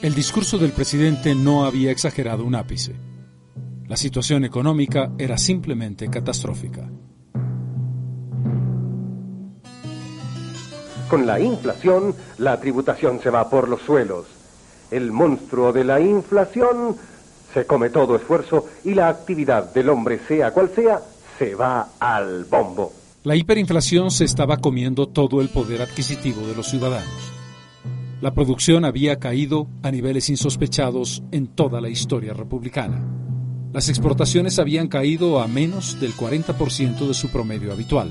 [0.00, 2.94] El discurso del presidente no había exagerado un ápice.
[3.88, 6.90] La situación económica era simplemente catastrófica.
[11.08, 14.26] Con la inflación, la tributación se va por los suelos.
[14.90, 16.96] El monstruo de la inflación
[17.52, 21.00] se come todo esfuerzo y la actividad del hombre, sea cual sea,
[21.38, 22.92] se va al bombo.
[23.22, 27.32] La hiperinflación se estaba comiendo todo el poder adquisitivo de los ciudadanos.
[28.20, 33.02] La producción había caído a niveles insospechados en toda la historia republicana.
[33.72, 38.08] Las exportaciones habían caído a menos del 40% de su promedio habitual.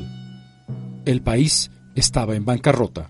[1.06, 3.10] El país estaba en bancarrota.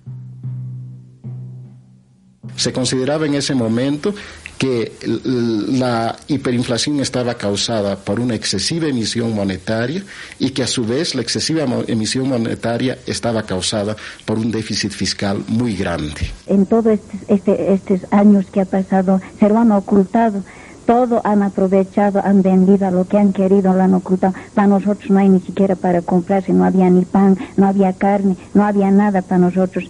[2.55, 4.13] Se consideraba en ese momento
[4.57, 10.03] que la hiperinflación estaba causada por una excesiva emisión monetaria
[10.39, 15.43] y que a su vez la excesiva emisión monetaria estaba causada por un déficit fiscal
[15.47, 16.31] muy grande.
[16.47, 20.43] En todos este, estos años que ha pasado se lo han ocultado
[20.85, 24.33] todo han aprovechado, han vendido lo que han querido, lo han ocultado.
[24.53, 28.35] Para nosotros no hay ni siquiera para comprarse, no había ni pan, no había carne,
[28.53, 29.85] no había nada para nosotros.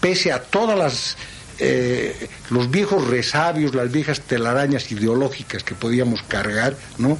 [0.00, 1.16] Pese a todas las
[1.60, 7.18] eh, los viejos resabios, las viejas telarañas ideológicas que podíamos cargar, ¿no?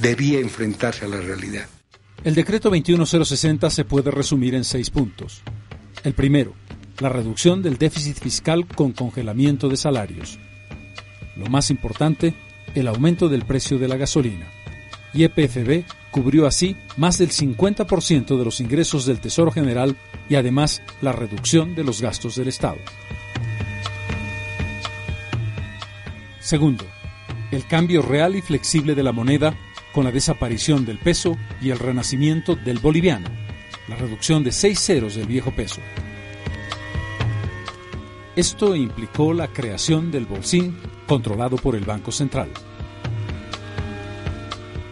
[0.00, 1.66] Debía enfrentarse a la realidad.
[2.22, 5.42] El decreto 21060 se puede resumir en seis puntos.
[6.04, 6.54] El primero,
[7.00, 10.38] la reducción del déficit fiscal con congelamiento de salarios.
[11.36, 12.34] Lo más importante,
[12.74, 14.46] el aumento del precio de la gasolina.
[15.14, 19.96] Y EPFB cubrió así más del 50% de los ingresos del Tesoro General
[20.28, 22.78] y además la reducción de los gastos del Estado.
[26.40, 26.84] Segundo,
[27.50, 29.54] el cambio real y flexible de la moneda
[29.92, 33.28] con la desaparición del peso y el renacimiento del boliviano,
[33.88, 35.80] la reducción de seis ceros del viejo peso.
[38.34, 40.76] Esto implicó la creación del bolsín
[41.12, 42.48] controlado por el Banco Central.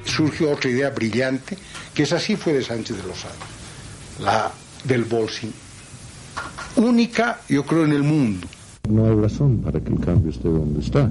[0.05, 1.57] Surgió otra idea brillante,
[1.95, 3.35] que es así fue de Sánchez de Lozada,
[4.21, 4.53] la
[4.85, 5.51] del bolsín.
[6.77, 8.47] Única, yo creo, en el mundo.
[8.87, 11.11] No hay razón para que el cambio esté donde está.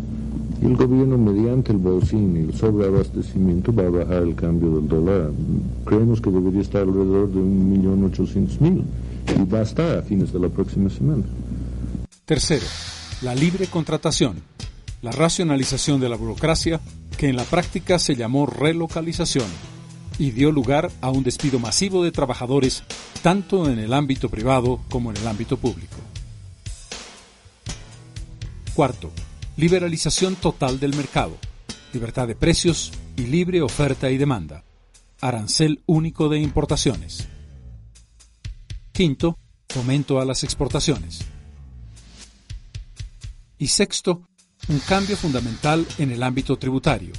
[0.61, 4.87] y el gobierno mediante el bolsín y el sobreabastecimiento va a bajar el cambio del
[4.87, 5.31] dólar.
[5.85, 8.83] Creemos que debería estar alrededor de 1.800.000
[9.37, 11.23] y va a estar a fines de la próxima semana.
[12.25, 12.67] Tercero,
[13.23, 14.35] la libre contratación,
[15.01, 16.79] la racionalización de la burocracia
[17.17, 19.47] que en la práctica se llamó relocalización
[20.17, 22.83] y dio lugar a un despido masivo de trabajadores
[23.21, 25.95] tanto en el ámbito privado como en el ámbito público.
[28.73, 29.11] Cuarto,
[29.57, 31.37] liberalización total del mercado,
[31.93, 34.63] libertad de precios y libre oferta y demanda,
[35.21, 37.27] arancel único de importaciones.
[38.91, 39.37] Quinto,
[39.69, 41.25] fomento a las exportaciones.
[43.57, 44.28] Y sexto,
[44.69, 47.11] un cambio fundamental en el ámbito tributario.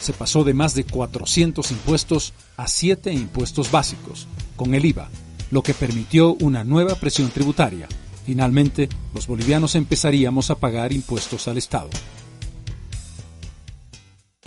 [0.00, 5.08] Se pasó de más de 400 impuestos a 7 impuestos básicos, con el IVA,
[5.50, 7.88] lo que permitió una nueva presión tributaria,
[8.28, 11.88] Finalmente, los bolivianos empezaríamos a pagar impuestos al Estado.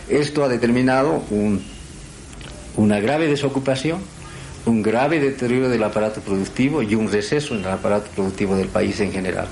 [0.08, 1.20] Esto ha determinado
[2.76, 3.98] una grave desocupación,
[4.66, 9.00] un grave deterioro del aparato productivo y un receso en el aparato productivo del país
[9.00, 9.48] en general.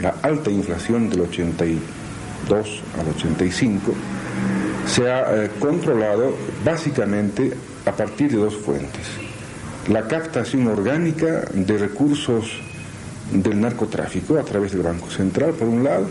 [0.00, 3.92] La alta inflación del 82 al 85
[4.86, 6.34] se ha eh, controlado
[6.64, 7.52] básicamente
[7.84, 9.06] a partir de dos fuentes.
[9.88, 12.52] La captación orgánica de recursos
[13.32, 16.06] del narcotráfico a través del Banco Central, por un lado,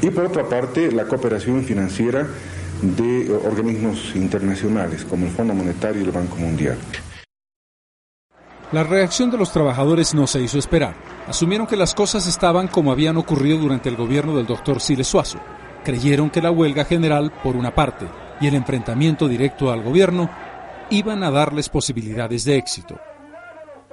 [0.00, 2.26] y por otra parte la cooperación financiera
[2.82, 6.76] de organismos internacionales como el Fondo Monetario y el Banco Mundial.
[8.72, 11.15] La reacción de los trabajadores no se hizo esperar.
[11.26, 15.40] Asumieron que las cosas estaban como habían ocurrido durante el gobierno del doctor Siles Suazo.
[15.84, 18.06] Creyeron que la huelga general, por una parte,
[18.40, 20.30] y el enfrentamiento directo al gobierno
[20.90, 22.98] iban a darles posibilidades de éxito.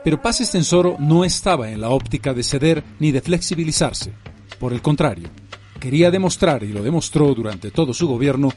[0.04, 4.14] Pero Paz Estensoro no estaba en la óptica de ceder ni de flexibilizarse.
[4.60, 5.30] Por el contrario,
[5.80, 8.50] quería demostrar, y lo demostró durante todo su gobierno,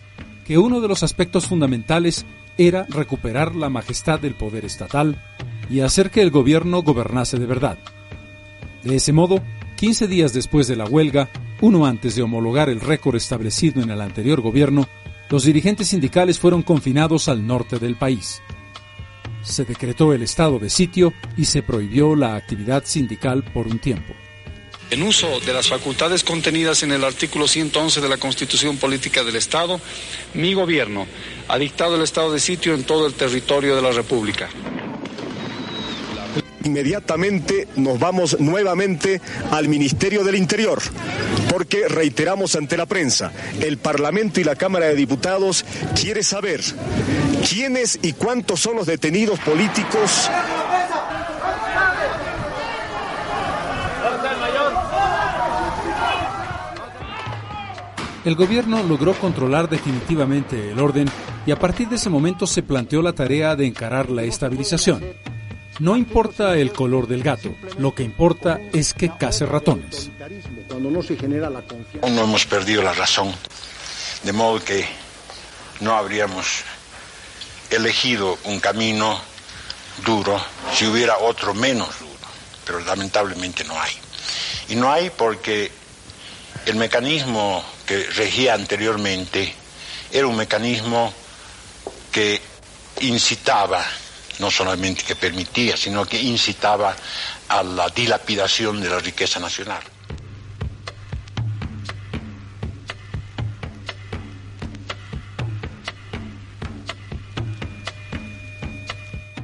[0.44, 2.26] que uno de los aspectos fundamentales
[2.58, 5.22] era recuperar la majestad del poder estatal
[5.70, 7.78] y hacer que el gobierno gobernase de verdad.
[8.86, 9.42] De ese modo,
[9.76, 11.28] 15 días después de la huelga,
[11.60, 14.88] uno antes de homologar el récord establecido en el anterior gobierno,
[15.28, 18.40] los dirigentes sindicales fueron confinados al norte del país
[19.46, 24.14] se decretó el estado de sitio y se prohibió la actividad sindical por un tiempo.
[24.90, 29.34] En uso de las facultades contenidas en el artículo 111 de la Constitución Política del
[29.34, 29.80] Estado,
[30.34, 31.06] mi gobierno
[31.48, 34.48] ha dictado el estado de sitio en todo el territorio de la República.
[36.66, 39.20] Inmediatamente nos vamos nuevamente
[39.52, 40.82] al Ministerio del Interior,
[41.48, 45.64] porque reiteramos ante la prensa, el Parlamento y la Cámara de Diputados
[45.94, 46.60] quiere saber
[47.48, 50.28] quiénes y cuántos son los detenidos políticos
[58.24, 61.08] El gobierno logró controlar definitivamente el orden
[61.46, 65.00] y a partir de ese momento se planteó la tarea de encarar la estabilización.
[65.78, 70.10] No importa el color del gato, lo que importa es que case ratones.
[70.68, 72.08] Cuando no se genera la confianza.
[72.08, 73.32] No hemos perdido la razón,
[74.22, 74.86] de modo que
[75.80, 76.64] no habríamos
[77.70, 79.20] elegido un camino
[80.04, 80.40] duro
[80.72, 82.12] si hubiera otro menos duro,
[82.64, 83.92] pero lamentablemente no hay.
[84.68, 85.70] Y no hay porque
[86.64, 89.52] el mecanismo que regía anteriormente
[90.10, 91.12] era un mecanismo
[92.10, 92.40] que
[93.00, 93.84] incitaba
[94.38, 96.94] no solamente que permitía, sino que incitaba
[97.48, 99.82] a la dilapidación de la riqueza nacional.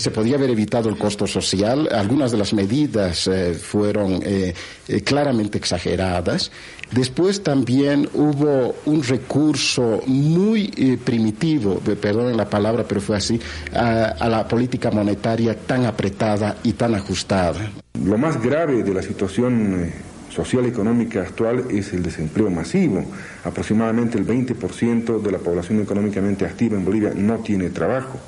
[0.03, 1.88] se podía haber evitado el costo social.
[1.93, 4.53] Algunas de las medidas eh, fueron eh,
[4.88, 6.51] eh, claramente exageradas.
[6.93, 13.40] Después también hubo un recurso muy primitivo, perdón la palabra, pero fue así,
[13.74, 17.70] a, la política monetaria tan apretada y tan ajustada.
[18.05, 19.90] Lo más grave de la situación
[20.28, 23.05] social y económica actual es el desempleo masivo.
[23.45, 28.18] Aproximadamente el 20% de la población económicamente activa en Bolivia no tiene trabajo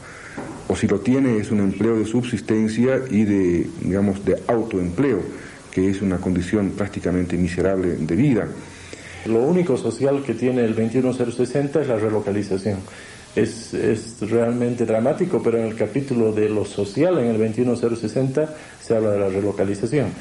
[0.69, 5.21] o si lo tiene es un empleo de subsistencia y de, digamos, de autoempleo,
[5.75, 8.47] que es una condición prácticamente miserable de vida.
[9.27, 12.79] Lo único social que tiene el 21060 es la relocalización.
[13.35, 18.95] Es, es, realmente dramático, pero en el capítulo de lo social, en el 21060, se
[18.95, 20.13] habla de la relocalización.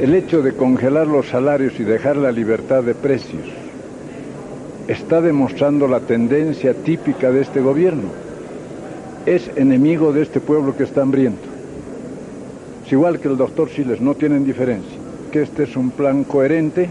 [0.00, 3.57] El hecho de congelar los salarios y dejar la libertad de precios
[4.88, 8.08] está demostrando la tendencia típica de este gobierno,
[9.26, 11.46] es enemigo de este pueblo que está hambriento.
[12.86, 14.96] Es igual que el doctor Siles, no tienen diferencia,
[15.30, 16.88] que este es un plan coherente,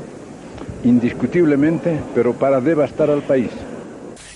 [0.84, 3.50] indiscutiblemente, pero para devastar al país.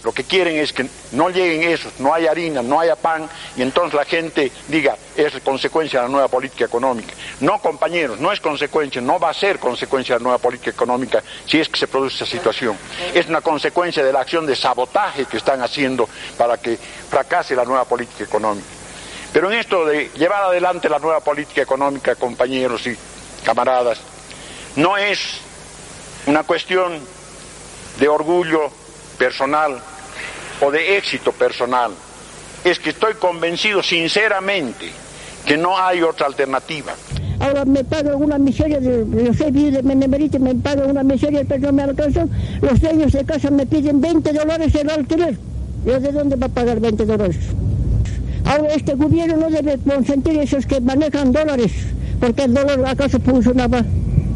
[0.04, 3.62] Lo que quieren es que no lleguen esos, no haya harina, no haya pan, y
[3.62, 7.14] entonces la gente diga, es consecuencia de la nueva política económica.
[7.40, 11.22] No, compañeros, no es consecuencia, no va a ser consecuencia de la nueva política económica
[11.46, 12.76] si es que se produce esa situación.
[13.14, 17.66] Es una consecuencia de la acción de sabotaje que están haciendo para que fracase la
[17.66, 18.68] nueva política económica.
[19.32, 22.98] Pero en esto de llevar adelante la nueva política económica, compañeros y
[23.46, 24.00] camaradas,
[24.76, 25.20] no es
[26.26, 27.00] una cuestión
[28.00, 28.72] de orgullo
[29.18, 29.82] personal
[30.62, 31.92] o de éxito personal.
[32.64, 34.92] Es que estoy convencido sinceramente
[35.46, 36.94] que no hay otra alternativa.
[37.40, 41.68] Ahora me pagan una miseria, de, yo soy de Menemerite, me pagan una miseria, pero
[41.68, 42.30] no me alcanzan.
[42.62, 45.36] Los dueños de casa me piden 20 dólares el alquiler.
[45.84, 47.38] ¿Yo de dónde va a pagar 20 dólares?
[48.46, 51.72] Ahora este gobierno no debe consentir esos que manejan dólares,
[52.20, 53.84] porque el dólar acaso funcionaba.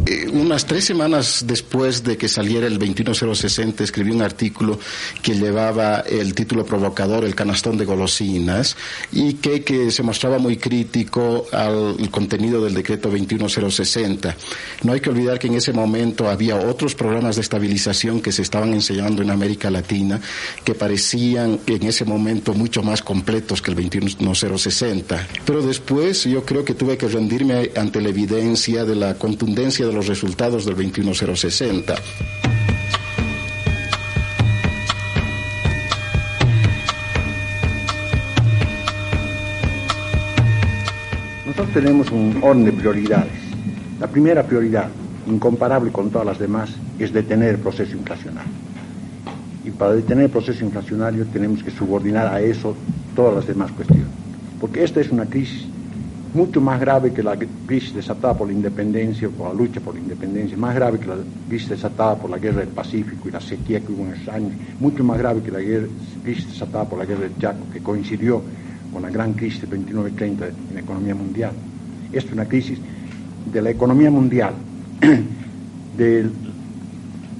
[0.07, 4.79] Eh, unas tres semanas después de que saliera el 21060, escribí un artículo
[5.23, 8.77] que llevaba el título provocador El canastón de golosinas
[9.11, 14.35] y que, que se mostraba muy crítico al contenido del decreto 21060.
[14.83, 18.43] No hay que olvidar que en ese momento había otros programas de estabilización que se
[18.43, 20.21] estaban enseñando en América Latina
[20.63, 25.27] que parecían en ese momento mucho más completos que el 21060.
[25.45, 29.94] Pero después yo creo que tuve que rendirme ante la evidencia de la contundencia de
[29.95, 31.95] los resultados del 21060.
[41.45, 43.31] Nosotros tenemos un orden de prioridades.
[43.99, 44.89] La primera prioridad,
[45.25, 48.51] incomparable con todas las demás, es detener el proceso inflacionario.
[49.63, 52.75] Y para detener el proceso inflacionario tenemos que subordinar a eso
[53.15, 54.07] todas las demás cuestiones.
[54.59, 55.65] Porque esta es una crisis
[56.35, 60.01] mucho más grave que la crisis desatada por la independencia, por la lucha por la
[60.01, 61.15] independencia, más grave que la
[61.47, 64.51] crisis desatada por la guerra del Pacífico y la sequía que hubo en esos años,
[64.79, 65.59] mucho más grave que la
[66.23, 68.41] crisis desatada por la guerra del Chaco, que coincidió
[68.91, 70.21] con la gran crisis del 29-30
[70.69, 71.51] en la economía mundial.
[72.11, 72.79] Esta es una crisis
[73.51, 74.53] de la economía mundial,
[75.97, 76.29] de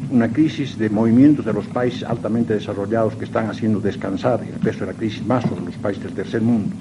[0.10, 4.82] una crisis de movimientos de los países altamente desarrollados que están haciendo descansar el peso
[4.82, 6.74] de la crisis más sobre los países del tercer mundo.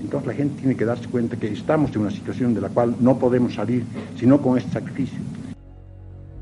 [0.00, 2.96] Entonces la gente tiene que darse cuenta que estamos en una situación de la cual
[3.00, 3.84] no podemos salir
[4.18, 5.18] sino con este sacrificio.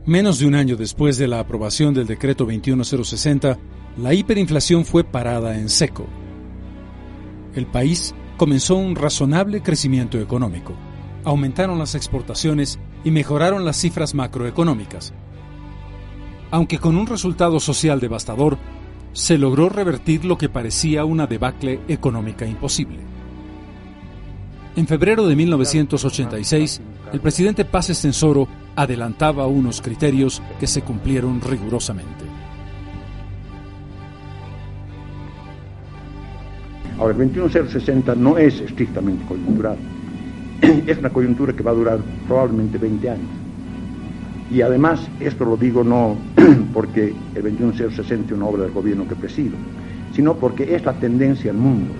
[0.07, 3.59] Menos de un año después de la aprobación del decreto 21060,
[3.97, 6.07] la hiperinflación fue parada en seco.
[7.55, 10.75] El país comenzó un razonable crecimiento económico.
[11.25, 15.15] Aumentaron las exportaciones y mejoraron las cifras macroeconómicas.
[16.51, 18.59] Aunque con un resultado social devastador,
[19.13, 23.14] se logró revertir lo que parecía una debacle económica imposible.
[24.77, 26.81] En febrero de 1986,
[27.13, 32.25] el presidente Paz Estensoro adelantaba unos criterios que se cumplieron rigurosamente.
[36.99, 39.77] Ahora, el 21060 no es estrictamente coyuntural.
[40.89, 43.31] Es una coyuntura que va a durar probablemente 20 años.
[44.51, 46.17] Y además, esto lo digo no
[46.75, 49.57] porque el 21060 es una obra del gobierno que presido,
[50.13, 51.93] sino porque es la tendencia al mundo.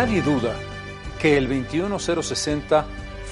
[0.00, 0.56] Nadie duda
[1.20, 2.86] que el 21060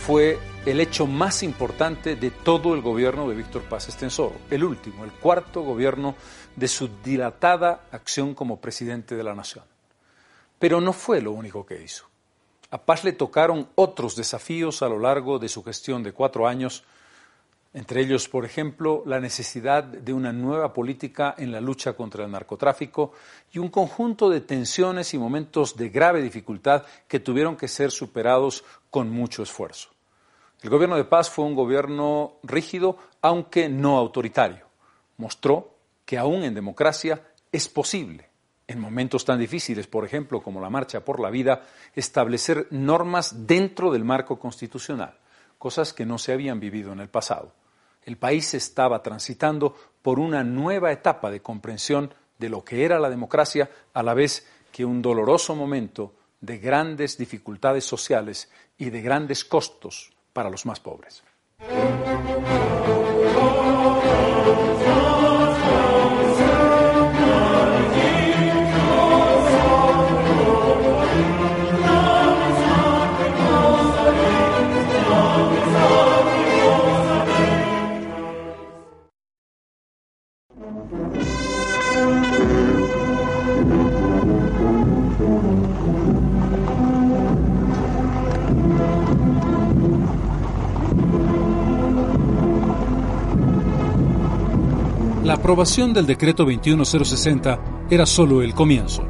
[0.04, 5.02] fue el hecho más importante de todo el gobierno de Víctor Paz Estensoro, el último,
[5.06, 6.14] el cuarto gobierno
[6.54, 9.64] de su dilatada acción como presidente de la nación.
[10.58, 12.04] Pero no fue lo único que hizo.
[12.70, 16.84] A Paz le tocaron otros desafíos a lo largo de su gestión de cuatro años,
[17.72, 22.30] entre ellos, por ejemplo, la necesidad de una nueva política en la lucha contra el
[22.30, 23.12] narcotráfico
[23.52, 28.64] y un conjunto de tensiones y momentos de grave dificultad que tuvieron que ser superados
[28.90, 29.90] con mucho esfuerzo.
[30.62, 34.66] El gobierno de paz fue un gobierno rígido, aunque no autoritario.
[35.16, 35.74] Mostró
[36.04, 37.22] que aún en democracia
[37.52, 38.28] es posible,
[38.66, 41.62] en momentos tan difíciles, por ejemplo, como la Marcha por la Vida,
[41.94, 45.18] establecer normas dentro del marco constitucional
[45.58, 47.52] cosas que no se habían vivido en el pasado.
[48.04, 53.10] El país estaba transitando por una nueva etapa de comprensión de lo que era la
[53.10, 59.44] democracia, a la vez que un doloroso momento de grandes dificultades sociales y de grandes
[59.44, 61.24] costos para los más pobres.
[95.48, 99.08] Aprobación del decreto 21060 era solo el comienzo.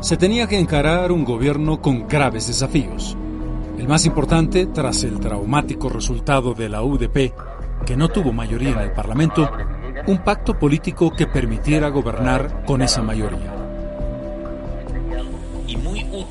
[0.00, 3.16] Se tenía que encarar un gobierno con graves desafíos.
[3.78, 7.32] El más importante, tras el traumático resultado de la UDP,
[7.86, 9.50] que no tuvo mayoría en el Parlamento,
[10.08, 13.54] un pacto político que permitiera gobernar con esa mayoría.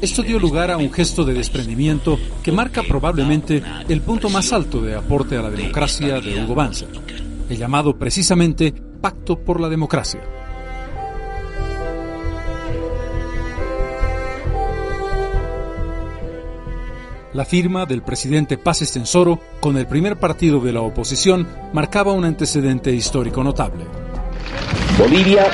[0.02, 4.82] Esto dio lugar a un gesto de desprendimiento que marca probablemente el punto más alto
[4.82, 6.90] de aporte a la democracia de Hugo Banzer,
[7.52, 10.22] el llamado precisamente Pacto por la Democracia.
[17.34, 22.24] La firma del presidente Paz Estensoro con el primer partido de la oposición marcaba un
[22.24, 23.86] antecedente histórico notable.
[24.98, 25.46] Bolivia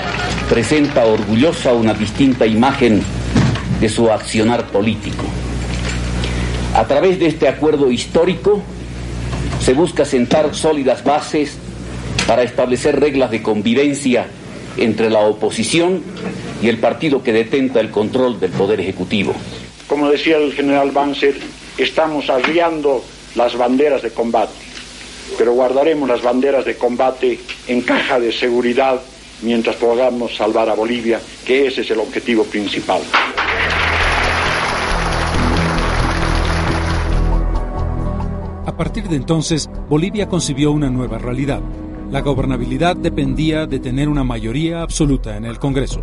[0.50, 3.02] presenta orgullosa una distinta imagen
[3.80, 5.24] de su accionar político.
[6.76, 8.62] A través de este acuerdo histórico
[9.60, 11.58] se busca sentar sólidas bases
[12.28, 14.28] para establecer reglas de convivencia
[14.76, 16.04] entre la oposición
[16.62, 19.34] y el partido que detenta el control del Poder Ejecutivo.
[19.88, 21.36] Como decía el general Banzer,
[21.78, 23.04] estamos arriando
[23.36, 24.54] las banderas de combate,
[25.38, 29.00] pero guardaremos las banderas de combate en caja de seguridad
[29.42, 33.02] mientras podamos salvar a Bolivia, que ese es el objetivo principal.
[38.66, 41.62] A partir de entonces, Bolivia concibió una nueva realidad.
[42.12, 46.02] La gobernabilidad dependía de tener una mayoría absoluta en el Congreso.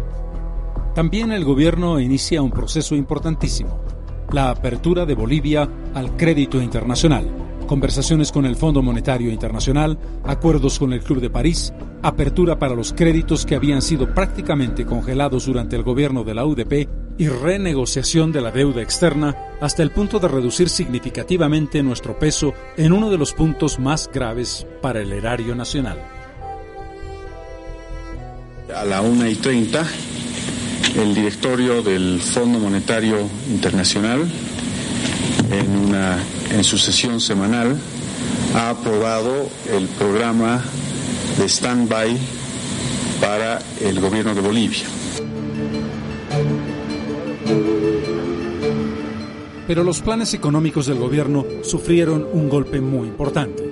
[0.94, 3.80] También el gobierno inicia un proceso importantísimo,
[4.30, 7.26] la apertura de Bolivia al crédito internacional,
[7.66, 12.92] conversaciones con el Fondo Monetario Internacional, acuerdos con el Club de París, apertura para los
[12.92, 18.40] créditos que habían sido prácticamente congelados durante el gobierno de la UDP y renegociación de
[18.40, 23.32] la deuda externa hasta el punto de reducir significativamente nuestro peso en uno de los
[23.32, 25.98] puntos más graves para el erario nacional.
[28.74, 29.86] A la una y 30,
[30.96, 34.24] el directorio del Fondo Monetario Internacional,
[35.50, 36.18] en, una,
[36.50, 37.76] en su sesión semanal,
[38.54, 40.62] ha aprobado el programa
[41.38, 42.16] de stand-by
[43.20, 44.86] para el gobierno de Bolivia.
[49.66, 53.64] Pero los planes económicos del gobierno sufrieron un golpe muy importante.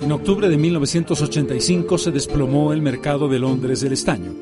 [0.00, 4.32] En octubre de 1985 se desplomó el mercado de Londres del estaño.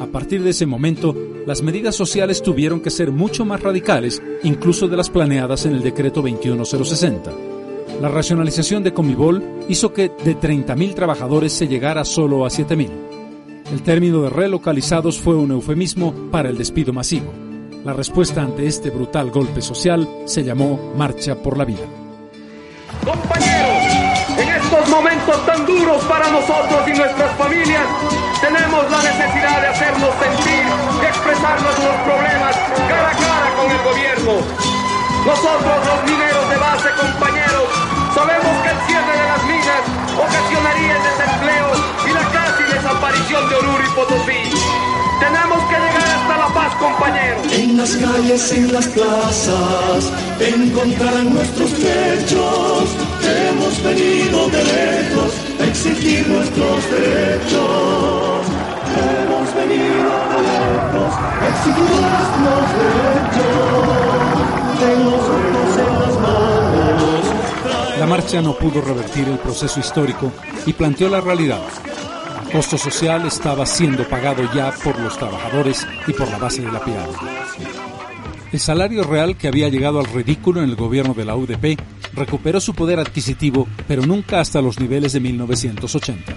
[0.00, 1.14] A partir de ese momento,
[1.46, 5.82] las medidas sociales tuvieron que ser mucho más radicales, incluso de las planeadas en el
[5.82, 7.30] decreto 21060.
[8.00, 12.90] La racionalización de Comibol hizo que de 30.000 trabajadores se llegara solo a 7.000.
[13.72, 17.32] El término de relocalizados fue un eufemismo para el despido masivo.
[17.84, 21.82] La respuesta ante este brutal golpe social se llamó Marcha por la Vida.
[23.02, 23.82] Compañeros,
[24.38, 27.82] en estos momentos tan duros para nosotros y nuestras familias,
[28.40, 32.54] tenemos la necesidad de hacernos sentir y expresar nuestros problemas
[32.86, 34.32] cara a cara con el gobierno.
[35.26, 37.66] Nosotros los mineros de base, compañeros,
[38.14, 39.82] sabemos que el cierre de las minas
[40.22, 41.66] ocasionaría el desempleo
[42.06, 44.40] y la casi desaparición de Oruro y Potosí.
[45.18, 45.78] Tenemos que
[46.82, 47.52] compañeros.
[47.52, 52.84] En las calles, en las plazas, encontrarán nuestros derechos.
[53.22, 58.42] Hemos venido de lejos a exigir nuestros derechos.
[58.98, 62.00] Hemos venido de lejos a exigir
[62.44, 64.02] nuestros derechos.
[64.82, 67.24] Ojos, en las manos.
[68.00, 70.32] La marcha no pudo revertir el proceso histórico
[70.66, 71.60] y planteó la realidad
[72.52, 76.84] costo social estaba siendo pagado ya por los trabajadores y por la base de la
[76.84, 77.16] pirámide.
[78.52, 81.80] El salario real que había llegado al ridículo en el gobierno de la UDP
[82.12, 86.34] recuperó su poder adquisitivo, pero nunca hasta los niveles de 1980.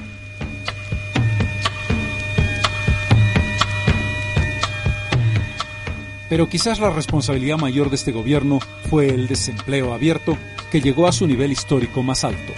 [6.29, 8.59] Pero quizás la responsabilidad mayor de este gobierno
[8.89, 10.37] fue el desempleo abierto,
[10.71, 12.53] que llegó a su nivel histórico más alto.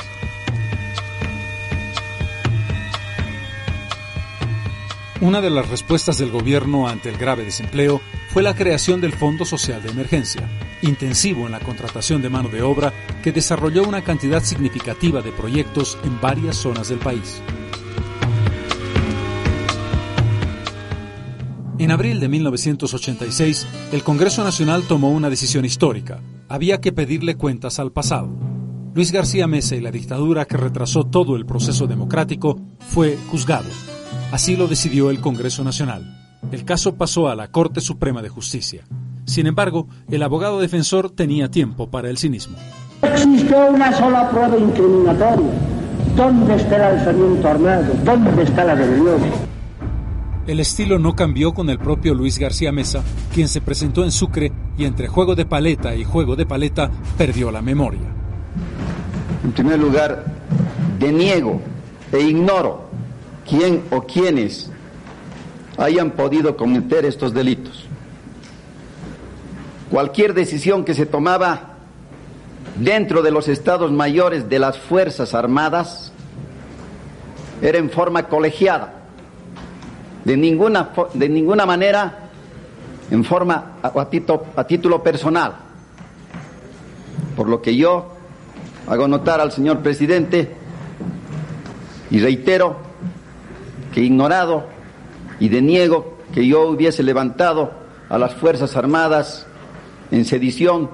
[5.20, 9.46] Una de las respuestas del gobierno ante el grave desempleo fue la creación del Fondo
[9.46, 10.48] Social de Emergencia,
[10.84, 12.94] intensivo en la contratación de mano de obra
[13.24, 17.42] que desarrolló una cantidad significativa de proyectos en varias zonas del país.
[21.80, 26.22] En abril de 1986, el Congreso Nacional tomó una decisión histórica.
[26.48, 28.30] Había que pedirle cuentas al pasado.
[28.94, 33.70] Luis García Mesa y la dictadura que retrasó todo el proceso democrático fue juzgado
[34.32, 36.18] Así lo decidió el Congreso Nacional.
[36.52, 38.84] El caso pasó a la Corte Suprema de Justicia.
[39.26, 42.58] Sin embargo, el abogado defensor tenía tiempo para el cinismo.
[43.02, 45.52] Existe una sola prueba incriminatoria.
[46.16, 47.94] ¿Dónde está el alzamiento armado?
[48.04, 49.22] ¿Dónde está la rebelión?
[50.46, 53.04] El estilo no cambió con el propio Luis García Mesa,
[53.34, 57.52] quien se presentó en Sucre y entre juego de paleta y juego de paleta perdió
[57.52, 58.02] la memoria.
[59.44, 60.26] En primer lugar,
[61.00, 61.62] deniego
[62.12, 62.87] e ignoro
[63.48, 64.70] quién o quiénes
[65.78, 67.86] hayan podido cometer estos delitos.
[69.90, 71.78] Cualquier decisión que se tomaba
[72.76, 76.12] dentro de los estados mayores de las Fuerzas Armadas
[77.62, 78.94] era en forma colegiada,
[80.26, 82.30] de ninguna, de ninguna manera
[83.10, 83.94] en forma a,
[84.56, 85.56] a título personal.
[87.36, 88.12] Por lo que yo
[88.88, 90.52] hago notar al señor presidente
[92.10, 92.87] y reitero
[94.02, 94.66] ignorado
[95.40, 97.72] y deniego que yo hubiese levantado
[98.10, 99.48] a las Fuerzas Armadas
[100.12, 100.90] en sedición.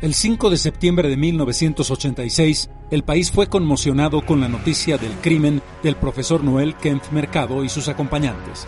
[0.00, 5.62] El 5 de septiembre de 1986, el país fue conmocionado con la noticia del crimen
[5.84, 8.66] del profesor Noel Kempf Mercado y sus acompañantes.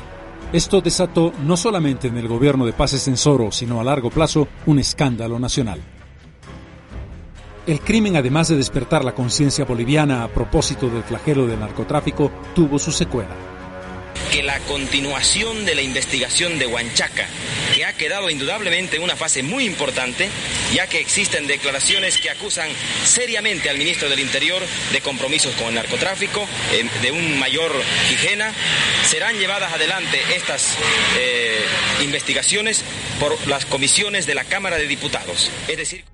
[0.52, 4.78] Esto desató no solamente en el gobierno de Paz Estensoro, sino a largo plazo un
[4.78, 5.80] escándalo nacional.
[7.66, 12.78] El crimen, además de despertar la conciencia boliviana a propósito del flagelo del narcotráfico, tuvo
[12.78, 13.34] su secuela
[14.30, 17.26] que la continuación de la investigación de Huanchaca,
[17.74, 20.28] que ha quedado indudablemente en una fase muy importante,
[20.72, 22.68] ya que existen declaraciones que acusan
[23.04, 24.60] seriamente al ministro del Interior
[24.92, 27.72] de compromisos con el narcotráfico, eh, de un mayor
[28.12, 28.52] higiena,
[29.08, 30.76] serán llevadas adelante estas
[31.16, 31.60] eh,
[32.02, 32.82] investigaciones
[33.20, 35.50] por las comisiones de la Cámara de Diputados.
[35.68, 36.04] Es decir,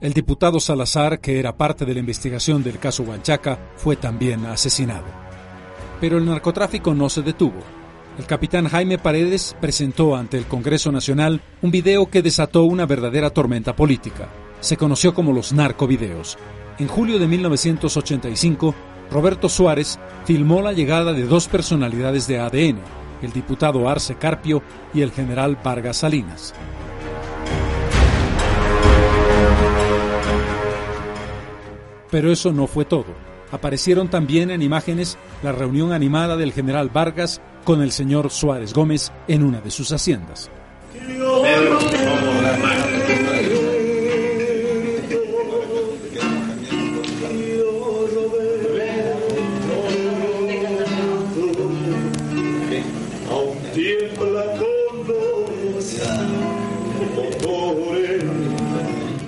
[0.00, 5.04] el diputado Salazar, que era parte de la investigación del caso Huanchaca, fue también asesinado.
[6.00, 7.60] Pero el narcotráfico no se detuvo.
[8.18, 13.30] El capitán Jaime Paredes presentó ante el Congreso Nacional un video que desató una verdadera
[13.30, 14.28] tormenta política.
[14.60, 16.38] Se conoció como los narcovideos.
[16.78, 18.74] En julio de 1985,
[19.10, 22.78] Roberto Suárez filmó la llegada de dos personalidades de ADN,
[23.22, 24.62] el diputado Arce Carpio
[24.94, 26.54] y el general Vargas Salinas.
[32.10, 37.40] Pero eso no fue todo aparecieron también en imágenes la reunión animada del general Vargas
[37.64, 40.50] con el señor Suárez Gómez en una de sus haciendas.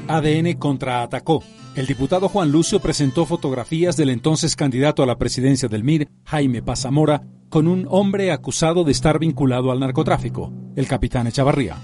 [0.09, 1.43] ADN contraatacó
[1.75, 6.63] el diputado Juan Lucio presentó fotografías del entonces candidato a la presidencia del MIR, Jaime
[6.63, 11.77] Pazamora, con un hombre acusado de estar vinculado al narcotráfico, el capitán Echavarría.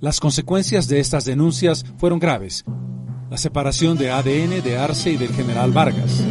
[0.00, 2.64] Las consecuencias de estas denuncias fueron graves.
[3.30, 6.22] La separación de ADN de Arce y del general Vargas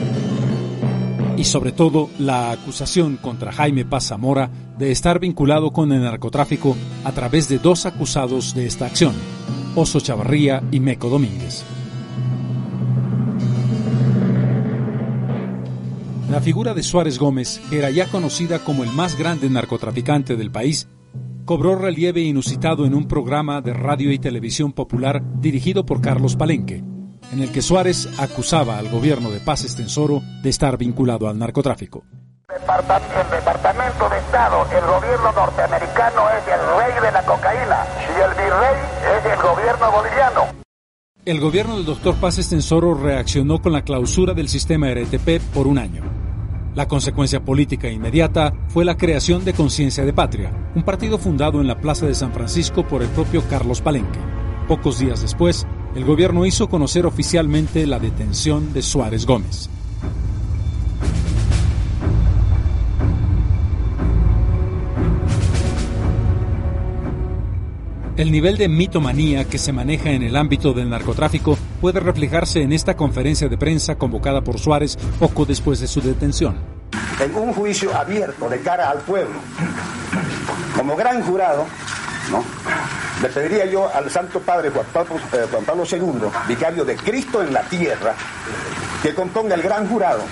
[1.37, 6.75] y sobre todo la acusación contra Jaime Paz Zamora de estar vinculado con el narcotráfico
[7.03, 9.13] a través de dos acusados de esta acción,
[9.75, 11.63] Oso Chavarría y Meco Domínguez.
[16.29, 20.49] La figura de Suárez Gómez, que era ya conocida como el más grande narcotraficante del
[20.49, 20.87] país,
[21.45, 26.83] cobró relieve inusitado en un programa de radio y televisión popular dirigido por Carlos Palenque,
[27.33, 32.03] en el que Suárez acusaba al gobierno de Paz Estensoro de estar vinculado al narcotráfico.
[32.47, 38.29] El Departamento de Estado, el gobierno norteamericano es el rey de la cocaína y el
[38.29, 38.77] virrey
[39.17, 40.41] es el gobierno boliviano.
[41.25, 45.79] El gobierno del doctor Paz Estensoro reaccionó con la clausura del sistema RTP por un
[45.79, 46.03] año.
[46.75, 51.67] La consecuencia política inmediata fue la creación de Conciencia de Patria, un partido fundado en
[51.67, 54.19] la Plaza de San Francisco por el propio Carlos Palenque.
[54.67, 55.65] Pocos días después,
[55.95, 59.69] el gobierno hizo conocer oficialmente la detención de Suárez Gómez.
[68.15, 72.71] El nivel de mitomanía que se maneja en el ámbito del narcotráfico puede reflejarse en
[72.71, 76.55] esta conferencia de prensa convocada por Suárez poco después de su detención.
[77.19, 79.35] En un juicio abierto de cara al pueblo,
[80.75, 81.65] como gran jurado,
[82.31, 82.43] ¿no?
[83.21, 87.61] Le pediría yo al Santo Padre Juan Pablo, II, eh, vicario de Cristo en la
[87.63, 88.15] tierra,
[89.01, 90.23] que componga el gran jurado,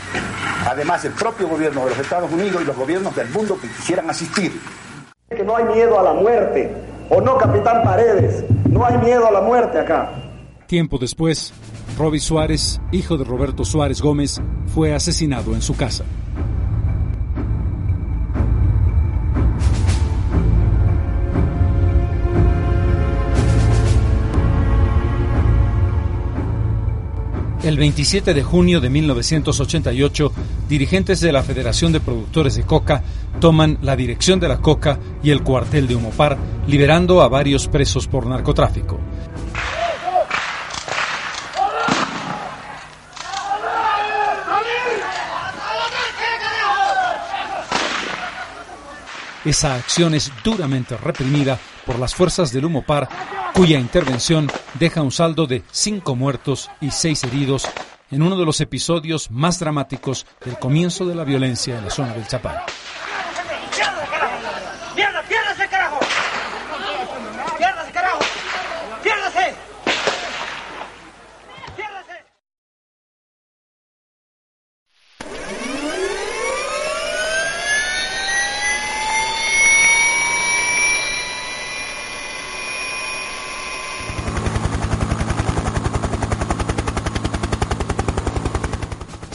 [0.68, 4.10] además el propio gobierno de los Estados Unidos y los gobiernos del mundo que quisieran
[4.10, 4.60] asistir.
[5.30, 6.74] Que no hay miedo a la muerte,
[7.10, 10.12] o no, capitán Paredes, no hay miedo a la muerte acá.
[10.68, 11.54] Tiempo después,
[11.98, 14.42] Roby Suárez, hijo de Roberto Suárez Gómez,
[14.74, 16.06] fue asesinado en su casa.
[27.64, 30.34] El 27 de junio de 1988,
[30.68, 33.04] dirigentes de la Federación de Productores de Coca
[33.40, 38.08] toman la dirección de la coca y el cuartel de Humopar, liberando a varios presos
[38.08, 39.00] por narcotráfico.
[49.46, 53.08] Esa acción es duramente reprimida por las fuerzas del Humopar,
[53.62, 54.48] cuya intervención
[54.80, 57.70] deja un saldo de cinco muertos y seis heridos
[58.10, 62.16] en uno de los episodios más dramáticos del comienzo de la violencia en la zona
[62.16, 62.56] del Chapán.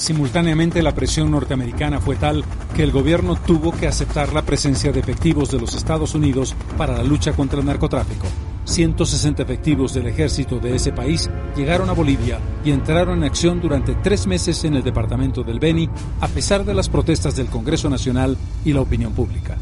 [0.07, 2.45] Simultáneamente la presión norteamericana fue tal
[2.77, 6.97] que el gobierno tuvo que aceptar la presencia de efectivos de los Estados Unidos para
[6.97, 8.29] la lucha contra el narcotráfico.
[8.67, 13.97] 160 efectivos del ejército de ese país llegaron a Bolivia y entraron en acción durante
[13.97, 15.91] tres meses en el departamento del Beni,
[16.21, 19.59] a pesar de las protestas del Congreso Nacional y la opinión pública.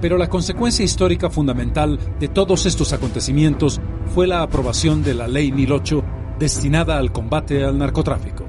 [0.00, 3.80] Pero la consecuencia histórica fundamental de todos estos acontecimientos
[4.14, 6.04] fue la aprobación de la Ley 1008
[6.38, 8.44] destinada al combate al narcotráfico.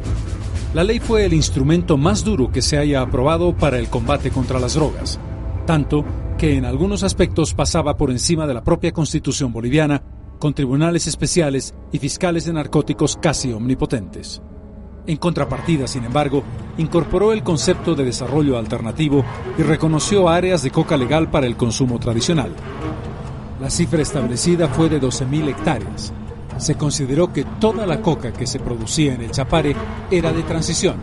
[0.74, 4.60] La ley fue el instrumento más duro que se haya aprobado para el combate contra
[4.60, 5.20] las drogas,
[5.66, 6.06] tanto
[6.38, 10.04] que en algunos aspectos pasaba por encima de la propia constitución boliviana,
[10.38, 14.41] con tribunales especiales y fiscales de narcóticos casi omnipotentes.
[15.10, 16.43] En contrapartida, sin embargo,
[16.78, 19.26] incorporó el concepto de desarrollo alternativo
[19.57, 22.51] y reconoció áreas de coca legal para el consumo tradicional.
[23.60, 26.14] La cifra establecida fue de 12.000 hectáreas.
[26.57, 29.76] Se consideró que toda la coca que se producía en el Chapare
[30.12, 30.97] era de transición,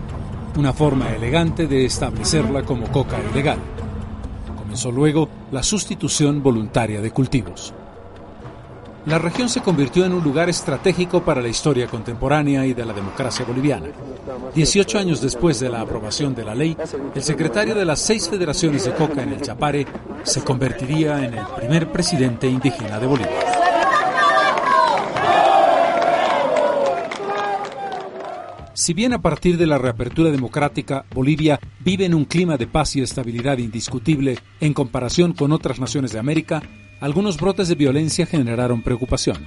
[0.57, 3.59] una forma elegante de establecerla como coca ilegal.
[4.57, 7.75] Comenzó luego la sustitución voluntaria de cultivos
[9.07, 12.93] la región se convirtió en un lugar estratégico para la historia contemporánea y de la
[12.93, 13.87] democracia boliviana.
[14.53, 16.77] Dieciocho años después de la aprobación de la ley,
[17.15, 19.87] el secretario de las seis federaciones de coca en el Chapare
[20.25, 23.57] se convertiría en el primer presidente indígena de Bolivia.
[28.75, 32.97] Si bien a partir de la reapertura democrática Bolivia vive en un clima de paz
[32.97, 36.63] y estabilidad indiscutible en comparación con otras naciones de América,
[37.01, 39.47] algunos brotes de violencia generaron preocupación.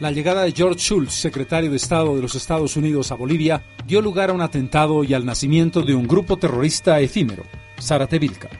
[0.00, 4.02] La llegada de George Shultz, secretario de Estado de los Estados Unidos a Bolivia, dio
[4.02, 7.44] lugar a un atentado y al nacimiento de un grupo terrorista efímero,
[7.80, 8.50] Zaratevilca.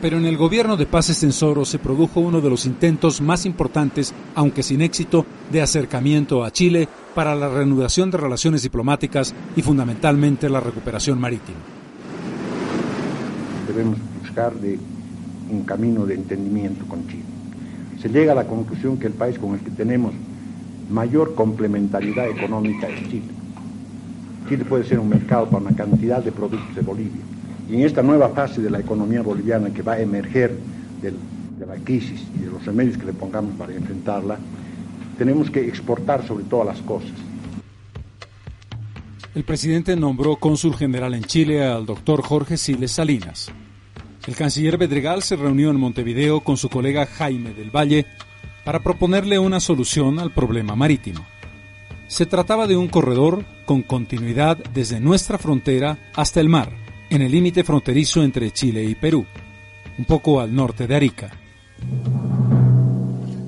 [0.00, 4.14] Pero en el gobierno de Paz Estensoro se produjo uno de los intentos más importantes,
[4.36, 6.88] aunque sin éxito, de acercamiento a Chile
[7.18, 11.58] para la reanudación de relaciones diplomáticas y fundamentalmente la recuperación marítima.
[13.66, 14.78] Debemos buscar de
[15.50, 17.24] un camino de entendimiento con Chile.
[18.00, 20.14] Se llega a la conclusión que el país con el que tenemos
[20.90, 23.32] mayor complementariedad económica es Chile.
[24.48, 27.22] Chile puede ser un mercado para una cantidad de productos de Bolivia
[27.68, 30.56] y en esta nueva fase de la economía boliviana que va a emerger
[31.02, 34.38] de la crisis y de los remedios que le pongamos para enfrentarla,
[35.18, 37.10] tenemos que exportar sobre todas las cosas.
[39.34, 43.52] El presidente nombró cónsul general en Chile al doctor Jorge Siles Salinas.
[44.26, 48.06] El canciller Bedregal se reunió en Montevideo con su colega Jaime del Valle
[48.64, 51.24] para proponerle una solución al problema marítimo.
[52.08, 56.70] Se trataba de un corredor con continuidad desde nuestra frontera hasta el mar
[57.10, 59.24] en el límite fronterizo entre Chile y Perú,
[59.98, 61.30] un poco al norte de Arica.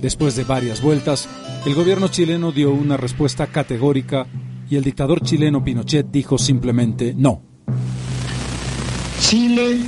[0.00, 1.28] Después de varias vueltas,
[1.66, 4.26] el gobierno chileno dio una respuesta categórica
[4.68, 7.42] y el dictador chileno Pinochet dijo simplemente no.
[9.20, 9.78] Chile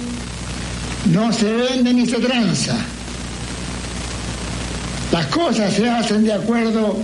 [1.12, 2.76] no se vende ni se tranza.
[5.10, 6.96] Las cosas se hacen de acuerdo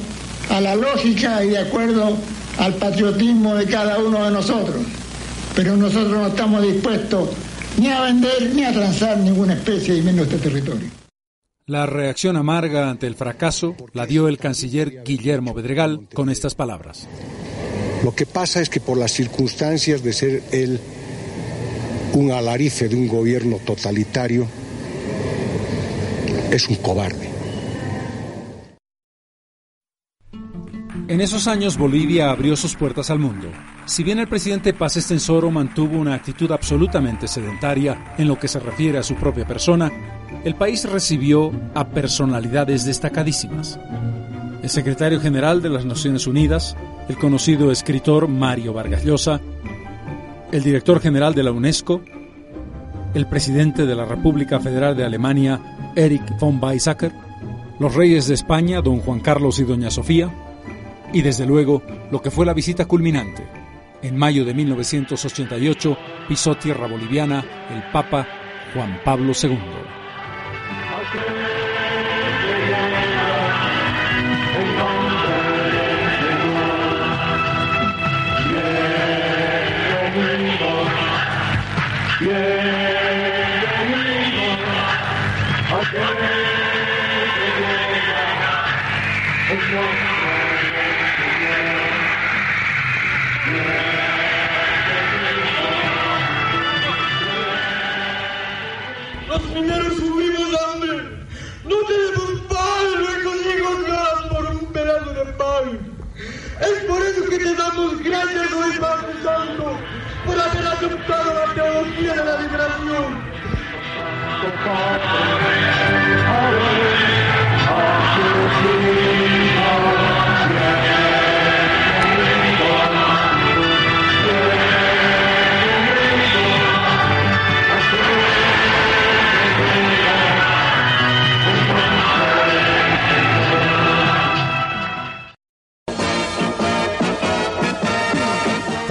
[0.50, 2.16] a la lógica y de acuerdo
[2.58, 4.82] al patriotismo de cada uno de nosotros
[5.58, 7.30] pero nosotros no estamos dispuestos
[7.78, 10.97] ni a vender ni a transar ninguna especie y menos este territorio.
[11.68, 17.06] La reacción amarga ante el fracaso la dio el canciller Guillermo Bedregal con estas palabras.
[18.02, 20.80] Lo que pasa es que por las circunstancias de ser él
[22.14, 24.48] un alarife de un gobierno totalitario,
[26.50, 27.28] es un cobarde.
[31.06, 33.52] En esos años Bolivia abrió sus puertas al mundo.
[33.84, 38.58] Si bien el presidente Paz Estensoro mantuvo una actitud absolutamente sedentaria en lo que se
[38.58, 43.78] refiere a su propia persona, el país recibió a personalidades destacadísimas.
[44.62, 46.76] El secretario general de las Naciones Unidas,
[47.08, 49.40] el conocido escritor Mario Vargas Llosa,
[50.52, 52.02] el director general de la UNESCO,
[53.14, 55.60] el presidente de la República Federal de Alemania,
[55.94, 57.12] Erich von Weizsäcker,
[57.78, 60.30] los reyes de España, don Juan Carlos y doña Sofía,
[61.12, 63.46] y desde luego lo que fue la visita culminante.
[64.02, 65.96] En mayo de 1988
[66.28, 68.26] pisó tierra boliviana el Papa
[68.74, 69.97] Juan Pablo II.
[107.38, 109.78] Que damos gracias hoy, Padre Santo,
[110.26, 113.28] por haber aceptado la teología de la liberación.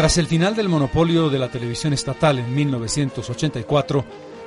[0.08, 4.06] Tras el final del monopolio de la televisión estatal en 1984,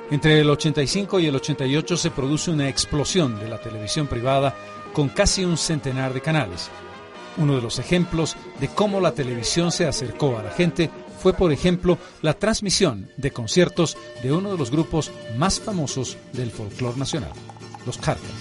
[0.09, 4.55] entre el 85 y el 88 se produce una explosión de la televisión privada
[4.91, 6.71] con casi un centenar de canales.
[7.37, 10.89] Uno de los ejemplos de cómo la televisión se acercó a la gente
[11.19, 16.49] fue, por ejemplo, la transmisión de conciertos de uno de los grupos más famosos del
[16.49, 17.33] folclore nacional,
[17.85, 18.31] los Carcas.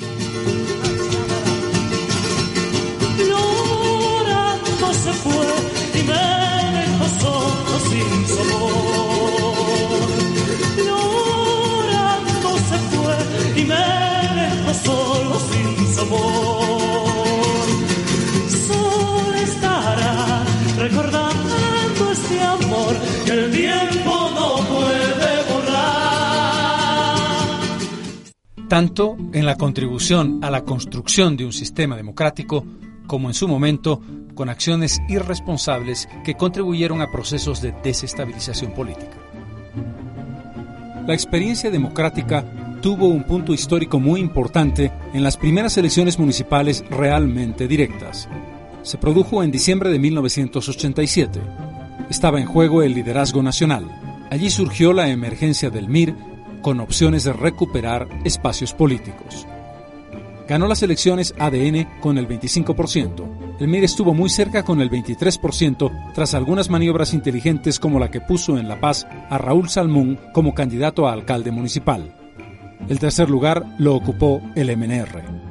[28.71, 32.65] Tanto en la contribución a la construcción de un sistema democrático
[33.09, 34.01] como en su momento
[34.37, 39.17] con acciones irresponsables que contribuyeron a procesos de desestabilización política.
[41.05, 42.45] La experiencia democrática
[42.81, 48.29] tuvo un punto histórico muy importante en las primeras elecciones municipales realmente directas.
[48.83, 51.41] Se produjo en diciembre de 1987.
[52.09, 53.85] Estaba en juego el liderazgo nacional.
[54.31, 56.30] Allí surgió la emergencia del MIR
[56.61, 59.47] con opciones de recuperar espacios políticos.
[60.49, 63.57] Ganó las elecciones ADN con el 25%.
[63.61, 68.21] El MIR estuvo muy cerca con el 23% tras algunas maniobras inteligentes como la que
[68.21, 72.17] puso en La Paz a Raúl Salmón como candidato a alcalde municipal.
[72.89, 75.50] El tercer lugar lo ocupó el MNR.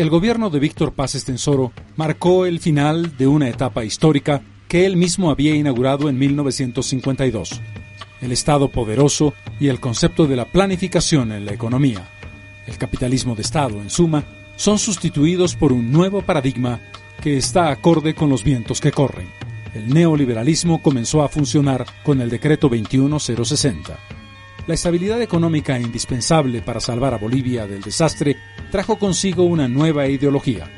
[0.00, 4.96] El gobierno de Víctor Paz Estensoro marcó el final de una etapa histórica que él
[4.96, 7.60] mismo había inaugurado en 1952.
[8.22, 12.08] El Estado poderoso y el concepto de la planificación en la economía,
[12.66, 14.24] el capitalismo de Estado, en suma,
[14.56, 16.80] son sustituidos por un nuevo paradigma
[17.22, 19.28] que está acorde con los vientos que corren.
[19.74, 23.98] El neoliberalismo comenzó a funcionar con el decreto 21060.
[24.66, 28.36] La estabilidad económica indispensable para salvar a Bolivia del desastre
[28.70, 30.70] trajo consigo una nueva ideología.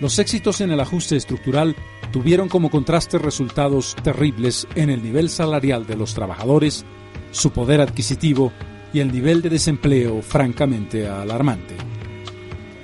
[0.00, 1.76] Los éxitos en el ajuste estructural
[2.10, 6.84] tuvieron como contraste resultados terribles en el nivel salarial de los trabajadores,
[7.30, 8.52] su poder adquisitivo
[8.92, 11.76] y el nivel de desempleo francamente alarmante.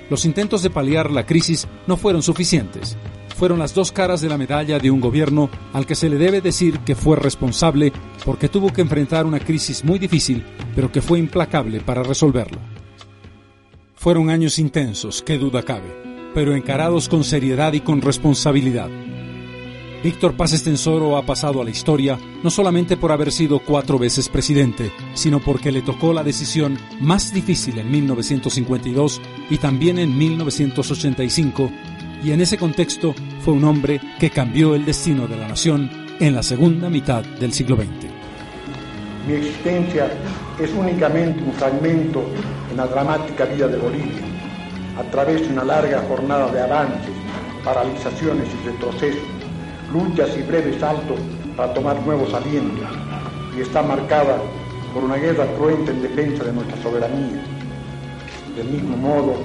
[0.09, 2.97] Los intentos de paliar la crisis no fueron suficientes.
[3.43, 6.39] Fueron las dos caras de la medalla de un gobierno al que se le debe
[6.39, 7.91] decir que fue responsable
[8.23, 12.61] porque tuvo que enfrentar una crisis muy difícil, pero que fue implacable para resolverla.
[13.95, 15.93] Fueron años intensos, qué duda cabe,
[16.33, 18.89] pero encarados con seriedad y con responsabilidad.
[20.03, 24.27] Víctor Paz Estensoro ha pasado a la historia no solamente por haber sido cuatro veces
[24.27, 31.71] presidente, sino porque le tocó la decisión más difícil en 1952 y también en 1985,
[32.23, 35.89] y en ese contexto fue un hombre que cambió el destino de la nación
[36.19, 38.07] en la segunda mitad del siglo XX.
[39.27, 40.09] Mi existencia
[40.59, 42.23] es únicamente un fragmento
[42.71, 44.23] en la dramática vida de Bolivia,
[44.97, 47.11] a través de una larga jornada de avances,
[47.63, 49.21] paralizaciones y retrocesos,
[49.91, 51.19] luchas y breves saltos
[51.57, 52.87] para tomar nuevos alientos,
[53.57, 54.37] y está marcada
[54.93, 57.43] por una guerra cruenta en defensa de nuestra soberanía.
[58.55, 59.35] Del mismo modo,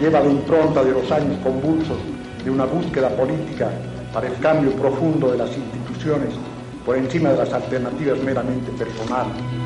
[0.00, 1.98] lleva la impronta de los años convulsos
[2.44, 3.70] de una búsqueda política
[4.12, 6.34] para el cambio profundo de las instituciones
[6.84, 9.61] por encima de las alternativas meramente personales